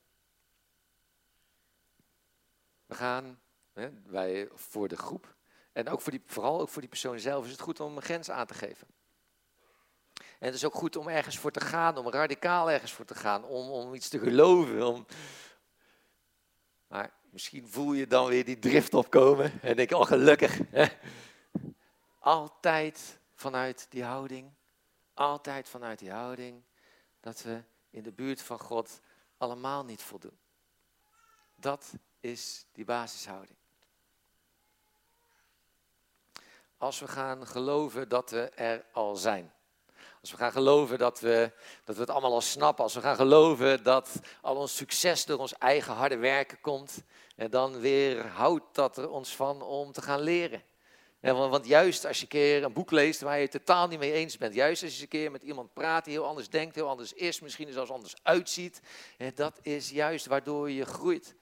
We 2.89 2.95
gaan 2.95 3.41
hè, 3.73 3.91
wij 4.07 4.49
voor 4.55 4.89
de 4.89 4.97
groep 4.97 5.35
en 5.73 5.89
ook 5.89 6.01
voor 6.01 6.13
die, 6.13 6.23
vooral 6.27 6.61
ook 6.61 6.69
voor 6.69 6.81
die 6.81 6.91
persoon 6.91 7.19
zelf 7.19 7.45
is 7.45 7.51
het 7.51 7.61
goed 7.61 7.81
om 7.81 7.97
een 7.97 8.03
grens 8.03 8.31
aan 8.31 8.47
te 8.47 8.55
geven. 8.55 8.87
En 10.15 10.47
het 10.47 10.55
is 10.55 10.65
ook 10.65 10.75
goed 10.75 10.97
om 10.97 11.09
ergens 11.09 11.39
voor 11.39 11.51
te 11.51 11.61
gaan, 11.61 11.97
om 11.97 12.11
radicaal 12.11 12.71
ergens 12.71 12.93
voor 12.93 13.05
te 13.05 13.15
gaan, 13.15 13.45
om, 13.45 13.71
om 13.71 13.95
iets 13.95 14.09
te 14.09 14.19
geloven. 14.19 14.87
Om... 14.87 15.07
Maar 16.87 17.19
Misschien 17.31 17.69
voel 17.69 17.93
je 17.93 18.07
dan 18.07 18.27
weer 18.27 18.45
die 18.45 18.59
drift 18.59 18.95
opkomen 18.95 19.63
en 19.63 19.77
denk, 19.77 19.93
oh 19.93 20.07
gelukkig. 20.07 20.59
Altijd 22.19 23.19
vanuit 23.35 23.87
die 23.91 24.05
houding, 24.05 24.53
altijd 25.15 25.69
vanuit 25.69 25.99
die 25.99 26.11
houding, 26.11 26.63
dat 27.21 27.43
we 27.43 27.63
in 27.91 28.03
de 28.03 28.13
buurt 28.13 28.43
van 28.43 28.59
God 28.59 29.01
allemaal 29.37 29.85
niet 29.85 30.03
voldoen. 30.03 30.39
Dat 31.55 31.95
is 32.21 32.65
die 32.73 32.85
basishouding. 32.85 33.57
Als 36.79 36.99
we 36.99 37.09
gaan 37.09 37.47
geloven 37.47 38.09
dat 38.09 38.31
we 38.31 38.51
er 38.55 38.85
al 38.93 39.17
zijn. 39.17 39.53
Als 40.21 40.31
we 40.31 40.37
gaan 40.37 40.53
geloven 40.53 40.99
dat 40.99 41.21
we, 41.21 41.53
dat 41.85 41.95
we 41.95 42.01
het 42.01 42.11
allemaal 42.11 42.33
al 42.33 42.41
snappen. 42.41 42.85
Als 42.85 42.95
we 42.95 43.01
gaan 43.01 43.17
geloven 43.17 43.83
dat 43.83 44.21
al 44.41 44.57
ons 44.57 44.77
succes 44.77 45.25
door 45.25 45.39
ons 45.39 45.59
eigen 45.59 45.95
harde 45.95 46.17
werken 46.17 46.61
komt. 46.61 47.03
En 47.37 47.51
dan 47.51 47.81
weer 47.81 48.27
houdt 48.27 48.75
dat 48.75 48.97
er 48.97 49.11
ons 49.11 49.37
van 49.37 49.63
om 49.63 49.93
te 49.93 50.03
gaan 50.03 50.21
leren. 50.21 50.63
want, 51.21 51.67
juist 51.67 52.07
als 52.07 52.17
je 52.17 52.23
een 52.23 52.29
keer 52.29 52.65
een 52.65 52.73
boek 52.73 52.91
leest 52.91 53.21
waar 53.21 53.37
je 53.37 53.43
het 53.43 53.51
totaal 53.51 53.89
niet 53.89 53.99
mee 53.99 54.13
eens 54.13 54.37
bent. 54.37 54.55
Juist 54.55 54.83
als 54.83 54.97
je 54.97 55.03
een 55.03 55.09
keer 55.09 55.31
met 55.31 55.43
iemand 55.43 55.73
praat 55.73 56.05
die 56.05 56.13
heel 56.13 56.27
anders 56.27 56.49
denkt, 56.49 56.75
heel 56.75 56.89
anders 56.89 57.13
is. 57.13 57.41
Misschien 57.41 57.73
zelfs 57.73 57.91
anders 57.91 58.15
uitziet. 58.23 58.81
dat 59.35 59.59
is 59.63 59.91
juist 59.91 60.27
waardoor 60.27 60.71
je 60.71 60.85
groeit. 60.85 61.35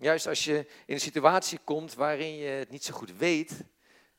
Juist 0.00 0.26
als 0.26 0.44
je 0.44 0.58
in 0.86 0.94
een 0.94 1.00
situatie 1.00 1.58
komt 1.64 1.94
waarin 1.94 2.36
je 2.36 2.48
het 2.48 2.70
niet 2.70 2.84
zo 2.84 2.94
goed 2.94 3.16
weet. 3.16 3.64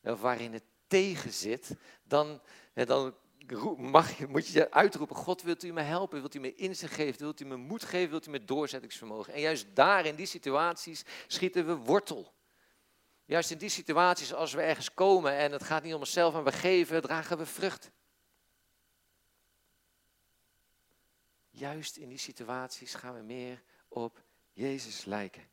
Of 0.04 0.22
waarin 0.22 0.54
het 0.54 0.64
tegen 0.88 1.34
zit. 1.34 1.76
Dan, 2.04 2.42
dan 2.74 3.16
mag, 3.78 4.28
moet 4.28 4.48
je 4.48 4.72
uitroepen, 4.72 5.16
God 5.16 5.42
wilt 5.42 5.64
u 5.64 5.74
me 5.74 5.82
helpen, 5.82 6.20
wilt 6.20 6.36
u 6.36 6.40
me 6.40 6.56
inzicht 6.56 6.94
geven, 6.94 7.22
wilt 7.22 7.40
u 7.40 7.46
me 7.46 7.56
moed 7.56 7.84
geven, 7.84 8.10
wilt 8.10 8.28
u 8.28 8.30
me 8.30 8.46
doorzettingsvermogen. 8.46 9.34
En 9.34 9.42
juist 9.42 9.66
daar, 9.74 10.06
in 10.06 10.16
die 10.16 10.26
situaties, 10.26 11.04
schieten 11.28 11.66
we 11.66 11.76
wortel. 11.76 12.34
Juist 13.26 13.52
in 13.52 13.58
die 13.58 13.70
situaties, 13.70 14.34
als 14.34 14.54
we 14.54 14.62
ergens 14.62 14.94
komen 14.94 15.34
en 15.34 15.52
het 15.52 15.64
gaat 15.64 15.84
niet 15.84 15.94
om 15.94 16.00
onszelf 16.00 16.36
en 16.36 16.44
we 16.44 16.52
geven, 16.52 17.02
dragen 17.02 17.38
we 17.38 17.46
vrucht. 17.46 17.92
Juist 21.50 21.98
in 21.98 22.10
die 22.10 22.18
situaties 22.18 22.94
gaan 22.94 23.16
we 23.16 23.22
meer 23.22 23.64
op 23.88 24.24
Jezus 24.54 25.06
lijken. 25.06 25.51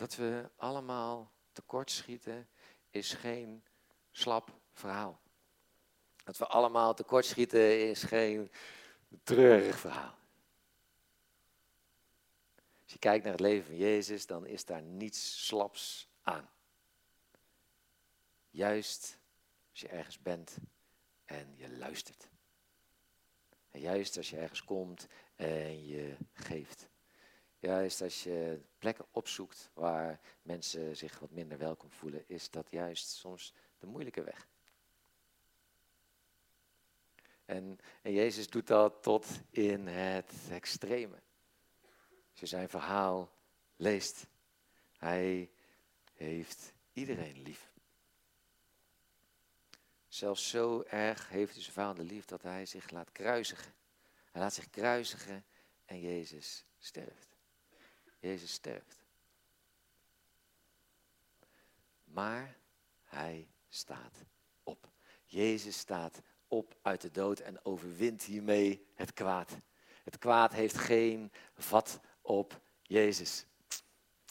Dat 0.00 0.16
we 0.16 0.50
allemaal 0.56 1.32
tekortschieten 1.52 2.48
is 2.90 3.12
geen 3.12 3.64
slap 4.10 4.60
verhaal. 4.72 5.20
Dat 6.24 6.36
we 6.38 6.46
allemaal 6.46 6.94
tekortschieten 6.94 7.88
is 7.88 8.02
geen 8.02 8.50
treurig 9.22 9.78
verhaal. 9.78 10.18
Als 12.82 12.92
je 12.92 12.98
kijkt 12.98 13.24
naar 13.24 13.32
het 13.32 13.40
leven 13.40 13.66
van 13.66 13.76
Jezus, 13.76 14.26
dan 14.26 14.46
is 14.46 14.64
daar 14.64 14.82
niets 14.82 15.46
slaps 15.46 16.08
aan. 16.22 16.50
Juist 18.50 19.18
als 19.70 19.80
je 19.80 19.88
ergens 19.88 20.18
bent 20.18 20.56
en 21.24 21.56
je 21.56 21.70
luistert. 21.70 22.28
En 23.70 23.80
juist 23.80 24.16
als 24.16 24.30
je 24.30 24.36
ergens 24.36 24.64
komt 24.64 25.06
en 25.36 25.86
je 25.86 26.16
geeft. 26.32 26.88
Juist 27.60 28.02
als 28.02 28.22
je 28.22 28.60
plekken 28.78 29.06
opzoekt 29.10 29.70
waar 29.74 30.20
mensen 30.42 30.96
zich 30.96 31.18
wat 31.18 31.30
minder 31.30 31.58
welkom 31.58 31.90
voelen, 31.90 32.24
is 32.26 32.50
dat 32.50 32.70
juist 32.70 33.08
soms 33.08 33.54
de 33.78 33.86
moeilijke 33.86 34.22
weg. 34.22 34.48
En, 37.44 37.78
en 38.02 38.12
Jezus 38.12 38.50
doet 38.50 38.66
dat 38.66 39.02
tot 39.02 39.26
in 39.50 39.86
het 39.86 40.32
extreme. 40.50 41.22
Als 42.30 42.40
je 42.40 42.46
zijn 42.46 42.68
verhaal 42.68 43.32
leest, 43.76 44.26
hij 44.98 45.50
heeft 46.14 46.72
iedereen 46.92 47.42
lief. 47.42 47.70
Zelfs 50.08 50.48
zo 50.48 50.82
erg 50.82 51.28
heeft 51.28 51.52
hij 51.52 51.62
zijn 51.62 51.74
vijanden 51.74 52.04
lief 52.04 52.24
dat 52.24 52.42
hij 52.42 52.66
zich 52.66 52.90
laat 52.90 53.12
kruisigen. 53.12 53.74
Hij 54.30 54.40
laat 54.40 54.54
zich 54.54 54.70
kruisigen 54.70 55.44
en 55.84 56.00
Jezus 56.00 56.64
sterft. 56.78 57.29
Jezus 58.20 58.52
sterft. 58.52 59.04
Maar 62.04 62.56
hij 63.04 63.48
staat 63.68 64.24
op. 64.62 64.88
Jezus 65.24 65.78
staat 65.78 66.22
op 66.48 66.76
uit 66.82 67.00
de 67.00 67.10
dood 67.10 67.38
en 67.38 67.64
overwint 67.64 68.22
hiermee 68.22 68.86
het 68.94 69.12
kwaad. 69.12 69.56
Het 70.04 70.18
kwaad 70.18 70.52
heeft 70.52 70.78
geen 70.78 71.32
vat 71.54 72.00
op 72.20 72.60
Jezus. 72.82 73.44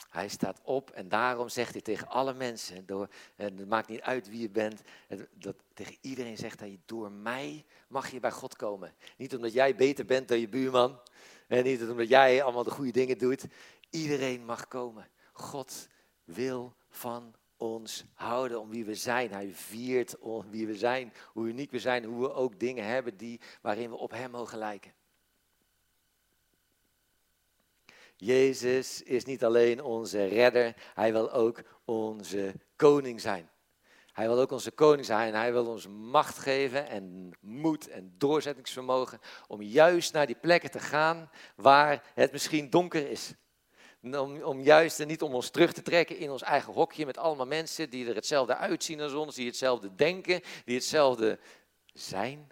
Hij 0.09 0.27
staat 0.27 0.59
op 0.63 0.89
en 0.89 1.09
daarom 1.09 1.49
zegt 1.49 1.71
hij 1.71 1.81
tegen 1.81 2.07
alle 2.07 2.33
mensen, 2.33 2.85
door, 2.85 3.09
en 3.35 3.57
het 3.57 3.67
maakt 3.67 3.87
niet 3.87 4.01
uit 4.01 4.29
wie 4.29 4.41
je 4.41 4.49
bent, 4.49 4.81
dat 5.33 5.55
tegen 5.73 5.97
iedereen 6.01 6.37
zegt 6.37 6.59
hij, 6.59 6.79
door 6.85 7.11
mij 7.11 7.65
mag 7.87 8.11
je 8.11 8.19
bij 8.19 8.31
God 8.31 8.55
komen. 8.55 8.93
Niet 9.17 9.35
omdat 9.35 9.53
jij 9.53 9.75
beter 9.75 10.05
bent 10.05 10.27
dan 10.27 10.39
je 10.39 10.47
buurman, 10.47 10.99
en 11.47 11.63
niet 11.63 11.81
omdat 11.81 12.07
jij 12.07 12.43
allemaal 12.43 12.63
de 12.63 12.71
goede 12.71 12.91
dingen 12.91 13.17
doet. 13.17 13.45
Iedereen 13.89 14.45
mag 14.45 14.67
komen. 14.67 15.09
God 15.31 15.87
wil 16.23 16.75
van 16.89 17.35
ons 17.57 18.05
houden 18.13 18.59
om 18.59 18.69
wie 18.69 18.85
we 18.85 18.95
zijn. 18.95 19.31
Hij 19.31 19.53
viert 19.53 20.17
om 20.17 20.49
wie 20.49 20.67
we 20.67 20.75
zijn, 20.75 21.13
hoe 21.25 21.47
uniek 21.47 21.71
we 21.71 21.79
zijn, 21.79 22.03
hoe 22.03 22.21
we 22.21 22.33
ook 22.33 22.59
dingen 22.59 22.85
hebben 22.85 23.17
die, 23.17 23.39
waarin 23.61 23.89
we 23.89 23.95
op 23.95 24.11
Hem 24.11 24.31
mogen 24.31 24.57
lijken. 24.57 24.93
Jezus 28.15 29.03
is 29.03 29.25
niet 29.25 29.43
alleen 29.43 29.83
onze 29.83 30.25
redder, 30.25 30.75
hij 30.93 31.11
wil 31.11 31.31
ook 31.31 31.61
onze 31.85 32.53
koning 32.75 33.21
zijn. 33.21 33.49
Hij 34.19 34.27
wil 34.27 34.39
ook 34.39 34.51
onze 34.51 34.71
koning 34.71 35.05
zijn. 35.05 35.33
Hij 35.33 35.51
wil 35.51 35.67
ons 35.67 35.87
macht 35.87 36.37
geven 36.37 36.87
en 36.87 37.31
moed 37.39 37.87
en 37.87 38.13
doorzettingsvermogen 38.17 39.19
om 39.47 39.61
juist 39.61 40.13
naar 40.13 40.25
die 40.25 40.35
plekken 40.35 40.71
te 40.71 40.79
gaan 40.79 41.29
waar 41.55 42.11
het 42.13 42.31
misschien 42.31 42.69
donker 42.69 43.09
is. 43.09 43.33
Om, 44.01 44.41
om 44.41 44.61
juist 44.61 45.05
niet 45.05 45.21
om 45.21 45.33
ons 45.33 45.49
terug 45.49 45.73
te 45.73 45.81
trekken 45.81 46.17
in 46.17 46.31
ons 46.31 46.41
eigen 46.41 46.73
hokje 46.73 47.05
met 47.05 47.17
allemaal 47.17 47.45
mensen 47.45 47.89
die 47.89 48.09
er 48.09 48.15
hetzelfde 48.15 48.55
uitzien 48.55 49.01
als 49.01 49.13
ons, 49.13 49.35
die 49.35 49.45
hetzelfde 49.45 49.95
denken, 49.95 50.41
die 50.65 50.75
hetzelfde 50.75 51.39
zijn. 51.93 52.51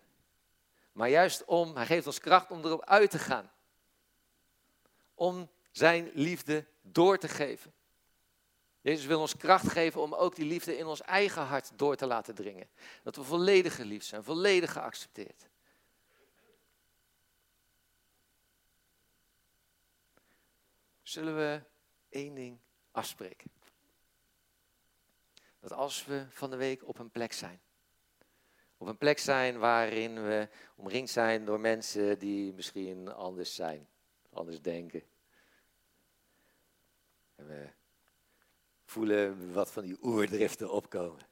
Maar 0.91 1.09
juist 1.09 1.45
om, 1.45 1.75
hij 1.75 1.85
geeft 1.85 2.07
ons 2.07 2.19
kracht 2.19 2.51
om 2.51 2.65
erop 2.65 2.85
uit 2.85 3.11
te 3.11 3.19
gaan. 3.19 3.51
Om 5.15 5.49
zijn 5.71 6.11
liefde 6.13 6.65
door 6.81 7.17
te 7.17 7.27
geven. 7.27 7.73
Jezus 8.81 9.05
wil 9.05 9.19
ons 9.19 9.37
kracht 9.37 9.69
geven 9.69 10.01
om 10.01 10.13
ook 10.13 10.35
die 10.35 10.45
liefde 10.45 10.77
in 10.77 10.85
ons 10.85 11.01
eigen 11.01 11.41
hart 11.41 11.71
door 11.75 11.95
te 11.95 12.05
laten 12.05 12.35
dringen. 12.35 12.69
Dat 13.03 13.15
we 13.15 13.23
volledig 13.23 13.75
geliefd 13.75 14.05
zijn, 14.05 14.23
volledig 14.23 14.71
geaccepteerd. 14.71 15.47
Zullen 21.07 21.35
we 21.35 21.61
één 22.09 22.35
ding 22.35 22.59
afspreken? 22.91 23.51
Dat 25.59 25.71
als 25.71 26.05
we 26.05 26.25
van 26.29 26.49
de 26.49 26.55
week 26.55 26.87
op 26.87 26.99
een 26.99 27.09
plek 27.09 27.33
zijn, 27.33 27.61
op 28.77 28.87
een 28.87 28.97
plek 28.97 29.19
zijn 29.19 29.57
waarin 29.57 30.13
we 30.23 30.49
omringd 30.75 31.09
zijn 31.09 31.45
door 31.45 31.59
mensen 31.59 32.19
die 32.19 32.53
misschien 32.53 33.07
anders 33.07 33.55
zijn, 33.55 33.87
anders 34.29 34.61
denken. 34.61 35.03
En 37.35 37.47
we 37.47 37.69
voelen 38.85 39.53
wat 39.53 39.71
van 39.71 39.83
die 39.83 39.97
oerdriften 40.03 40.71
opkomen. 40.71 41.27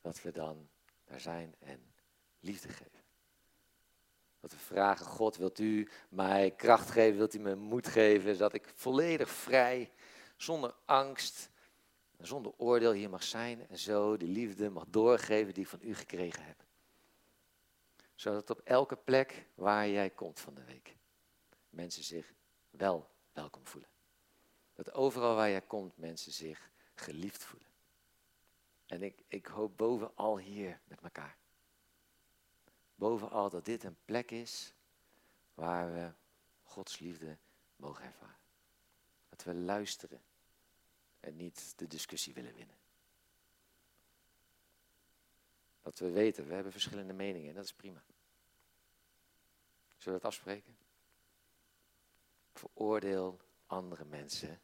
Dat 0.00 0.22
we 0.22 0.32
dan 0.32 0.68
daar 1.04 1.20
zijn 1.20 1.54
en 1.58 1.94
liefde 2.40 2.68
geven. 2.68 2.97
We 4.52 4.58
vragen, 4.58 5.06
God, 5.06 5.36
wilt 5.36 5.58
u 5.58 5.88
mij 6.08 6.50
kracht 6.50 6.90
geven, 6.90 7.16
wilt 7.16 7.34
u 7.34 7.38
me 7.38 7.54
moed 7.54 7.86
geven, 7.86 8.32
zodat 8.32 8.54
ik 8.54 8.70
volledig 8.74 9.30
vrij, 9.30 9.90
zonder 10.36 10.74
angst, 10.84 11.50
zonder 12.20 12.52
oordeel 12.56 12.92
hier 12.92 13.10
mag 13.10 13.22
zijn 13.22 13.68
en 13.68 13.78
zo 13.78 14.16
die 14.16 14.28
liefde 14.28 14.70
mag 14.70 14.84
doorgeven 14.88 15.54
die 15.54 15.62
ik 15.62 15.68
van 15.68 15.80
u 15.82 15.94
gekregen 15.94 16.44
heb. 16.44 16.64
Zodat 18.14 18.50
op 18.50 18.60
elke 18.64 18.96
plek 18.96 19.46
waar 19.54 19.88
jij 19.88 20.10
komt 20.10 20.40
van 20.40 20.54
de 20.54 20.64
week, 20.64 20.96
mensen 21.70 22.04
zich 22.04 22.32
wel 22.70 23.10
welkom 23.32 23.66
voelen. 23.66 23.90
Dat 24.74 24.92
overal 24.92 25.34
waar 25.34 25.50
jij 25.50 25.62
komt 25.62 25.96
mensen 25.96 26.32
zich 26.32 26.70
geliefd 26.94 27.44
voelen. 27.44 27.68
En 28.86 29.02
ik, 29.02 29.22
ik 29.28 29.46
hoop 29.46 29.76
bovenal 29.76 30.38
hier 30.38 30.80
met 30.84 31.00
elkaar. 31.00 31.36
Bovenal 32.98 33.50
dat 33.50 33.64
dit 33.64 33.84
een 33.84 33.96
plek 34.04 34.30
is 34.30 34.72
waar 35.54 35.92
we 35.92 36.12
Gods 36.62 36.98
liefde 36.98 37.38
mogen 37.76 38.04
ervaren. 38.04 38.36
Dat 39.28 39.44
we 39.44 39.54
luisteren 39.54 40.22
en 41.20 41.36
niet 41.36 41.78
de 41.78 41.86
discussie 41.86 42.34
willen 42.34 42.54
winnen. 42.54 42.76
Dat 45.82 45.98
we 45.98 46.10
weten, 46.10 46.46
we 46.46 46.54
hebben 46.54 46.72
verschillende 46.72 47.12
meningen 47.12 47.48
en 47.48 47.54
dat 47.54 47.64
is 47.64 47.74
prima. 47.74 48.04
Zullen 49.96 50.20
we 50.20 50.26
het 50.26 50.34
afspreken? 50.34 50.78
Veroordeel 52.52 53.40
andere 53.66 54.04
mensen 54.04 54.60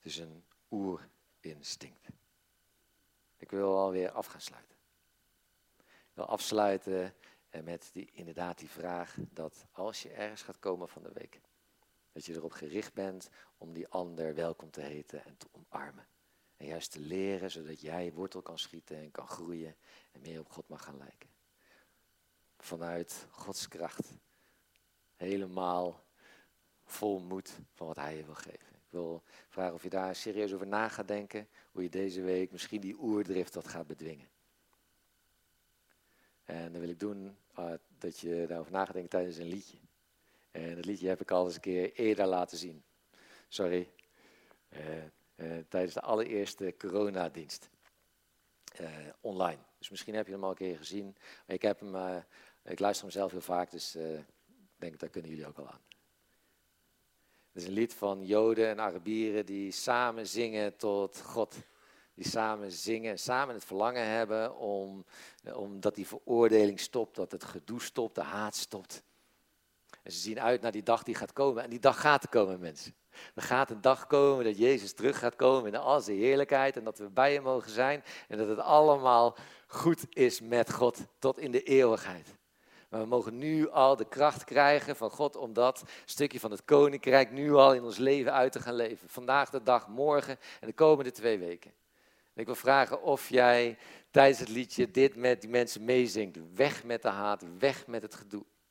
is 0.00 0.16
een 0.16 0.44
oerinstinct. 0.70 2.08
Ik 3.36 3.50
wil 3.50 3.78
alweer 3.78 4.10
af 4.10 4.26
gaan 4.26 4.40
sluiten. 4.40 4.76
Ik 5.86 6.12
wil 6.12 6.24
afsluiten 6.24 7.14
met 7.62 7.90
die, 7.92 8.10
inderdaad 8.12 8.58
die 8.58 8.70
vraag 8.70 9.16
dat 9.30 9.66
als 9.72 10.02
je 10.02 10.10
ergens 10.10 10.42
gaat 10.42 10.58
komen 10.58 10.88
van 10.88 11.02
de 11.02 11.12
week, 11.12 11.40
dat 12.12 12.24
je 12.24 12.34
erop 12.34 12.52
gericht 12.52 12.94
bent 12.94 13.28
om 13.58 13.72
die 13.72 13.88
ander 13.88 14.34
welkom 14.34 14.70
te 14.70 14.80
heten 14.80 15.24
en 15.24 15.36
te 15.36 15.46
omarmen. 15.52 16.06
En 16.56 16.66
juist 16.66 16.92
te 16.92 17.00
leren, 17.00 17.50
zodat 17.50 17.80
jij 17.80 18.12
wortel 18.12 18.42
kan 18.42 18.58
schieten 18.58 18.96
en 18.96 19.10
kan 19.10 19.28
groeien 19.28 19.76
en 20.12 20.20
meer 20.20 20.40
op 20.40 20.50
God 20.50 20.68
mag 20.68 20.82
gaan 20.82 20.98
lijken. 20.98 21.28
Vanuit 22.58 23.26
Gods 23.30 23.68
kracht. 23.68 24.12
Helemaal 25.16 26.04
vol 26.84 27.20
moed 27.20 27.58
van 27.72 27.86
wat 27.86 27.96
Hij 27.96 28.16
je 28.16 28.24
wil 28.24 28.34
geven 28.34 28.75
wil 28.90 29.22
vragen 29.48 29.74
of 29.74 29.82
je 29.82 29.88
daar 29.88 30.16
serieus 30.16 30.52
over 30.52 30.66
na 30.66 30.88
gaat 30.88 31.08
denken. 31.08 31.48
Hoe 31.72 31.82
je 31.82 31.88
deze 31.88 32.22
week 32.22 32.52
misschien 32.52 32.80
die 32.80 33.00
oerdrift 33.00 33.54
wat 33.54 33.68
gaat 33.68 33.86
bedwingen. 33.86 34.28
En 36.44 36.72
dan 36.72 36.80
wil 36.80 36.90
ik 36.90 37.00
doen 37.00 37.36
uh, 37.58 37.72
dat 37.98 38.18
je 38.18 38.44
daarover 38.48 38.72
na 38.72 38.84
gaat 38.84 38.92
denken 38.92 39.10
tijdens 39.10 39.36
een 39.36 39.48
liedje. 39.48 39.78
En 40.50 40.76
het 40.76 40.84
liedje 40.84 41.08
heb 41.08 41.20
ik 41.20 41.30
al 41.30 41.44
eens 41.44 41.54
een 41.54 41.60
keer 41.60 41.92
eerder 41.92 42.26
laten 42.26 42.58
zien. 42.58 42.84
Sorry. 43.48 43.90
Uh, 44.68 44.80
uh, 45.36 45.64
tijdens 45.68 45.94
de 45.94 46.00
allereerste 46.00 46.74
coronadienst. 46.78 47.68
online. 49.20 49.58
Dus 49.78 49.90
misschien 49.90 50.14
heb 50.14 50.26
je 50.26 50.32
hem 50.32 50.44
al 50.44 50.50
een 50.50 50.56
keer 50.56 50.76
gezien. 50.76 51.16
Maar 51.46 51.56
ik, 51.56 51.62
heb 51.62 51.80
hem, 51.80 52.24
ik 52.62 52.78
luister 52.78 53.04
hem 53.04 53.14
zelf 53.14 53.30
heel 53.30 53.40
vaak, 53.40 53.70
dus 53.70 53.96
ik 53.96 54.24
denk 54.76 54.98
daar 54.98 55.08
kunnen 55.08 55.30
jullie 55.30 55.46
ook 55.46 55.58
al 55.58 55.68
aan. 55.68 55.95
Het 57.56 57.64
is 57.64 57.70
een 57.70 57.76
lied 57.78 57.94
van 57.94 58.24
Joden 58.24 58.68
en 58.68 58.80
Arabieren 58.80 59.46
die 59.46 59.72
samen 59.72 60.26
zingen 60.26 60.76
tot 60.76 61.20
God. 61.24 61.54
Die 62.14 62.28
samen 62.28 62.72
zingen, 62.72 63.18
samen 63.18 63.54
het 63.54 63.64
verlangen 63.64 64.06
hebben 64.06 64.56
om, 64.56 65.04
omdat 65.54 65.94
die 65.94 66.06
veroordeling 66.06 66.80
stopt, 66.80 67.16
dat 67.16 67.32
het 67.32 67.44
gedoe 67.44 67.80
stopt, 67.80 68.14
de 68.14 68.22
haat 68.22 68.56
stopt. 68.56 69.02
En 70.02 70.12
ze 70.12 70.18
zien 70.18 70.40
uit 70.40 70.60
naar 70.60 70.72
die 70.72 70.82
dag 70.82 71.02
die 71.02 71.14
gaat 71.14 71.32
komen. 71.32 71.62
En 71.62 71.70
die 71.70 71.80
dag 71.80 72.00
gaat 72.00 72.28
komen, 72.28 72.60
mensen. 72.60 72.94
Er 73.34 73.42
gaat 73.42 73.70
een 73.70 73.80
dag 73.80 74.06
komen 74.06 74.44
dat 74.44 74.58
Jezus 74.58 74.92
terug 74.92 75.18
gaat 75.18 75.36
komen 75.36 75.72
in 75.72 75.80
al 75.80 76.00
zijn 76.00 76.18
heerlijkheid. 76.18 76.76
En 76.76 76.84
dat 76.84 76.98
we 76.98 77.08
bij 77.08 77.32
hem 77.32 77.42
mogen 77.42 77.70
zijn. 77.70 78.04
En 78.28 78.38
dat 78.38 78.48
het 78.48 78.58
allemaal 78.58 79.36
goed 79.66 80.06
is 80.10 80.40
met 80.40 80.72
God 80.72 80.98
tot 81.18 81.38
in 81.38 81.50
de 81.50 81.62
eeuwigheid. 81.62 82.35
Maar 82.96 83.04
we 83.04 83.10
mogen 83.10 83.38
nu 83.38 83.70
al 83.70 83.96
de 83.96 84.08
kracht 84.08 84.44
krijgen 84.44 84.96
van 84.96 85.10
God 85.10 85.36
om 85.36 85.52
dat 85.52 85.82
stukje 86.04 86.40
van 86.40 86.50
het 86.50 86.64
koninkrijk 86.64 87.30
nu 87.30 87.54
al 87.54 87.74
in 87.74 87.82
ons 87.82 87.98
leven 87.98 88.32
uit 88.32 88.52
te 88.52 88.60
gaan 88.60 88.74
leven. 88.74 89.08
Vandaag 89.08 89.50
de 89.50 89.62
dag, 89.62 89.88
morgen 89.88 90.38
en 90.60 90.66
de 90.66 90.72
komende 90.72 91.10
twee 91.10 91.38
weken. 91.38 91.70
En 92.34 92.40
ik 92.40 92.46
wil 92.46 92.54
vragen 92.54 93.02
of 93.02 93.28
jij 93.28 93.78
tijdens 94.10 94.38
het 94.38 94.48
liedje 94.48 94.90
dit 94.90 95.16
met 95.16 95.40
die 95.40 95.50
mensen 95.50 95.84
meezingt. 95.84 96.38
Weg 96.54 96.84
met 96.84 97.02
de 97.02 97.08
haat, 97.08 97.44
weg 97.58 97.86
met 97.86 98.02
het 98.02 98.14
gedoe. 98.14 98.44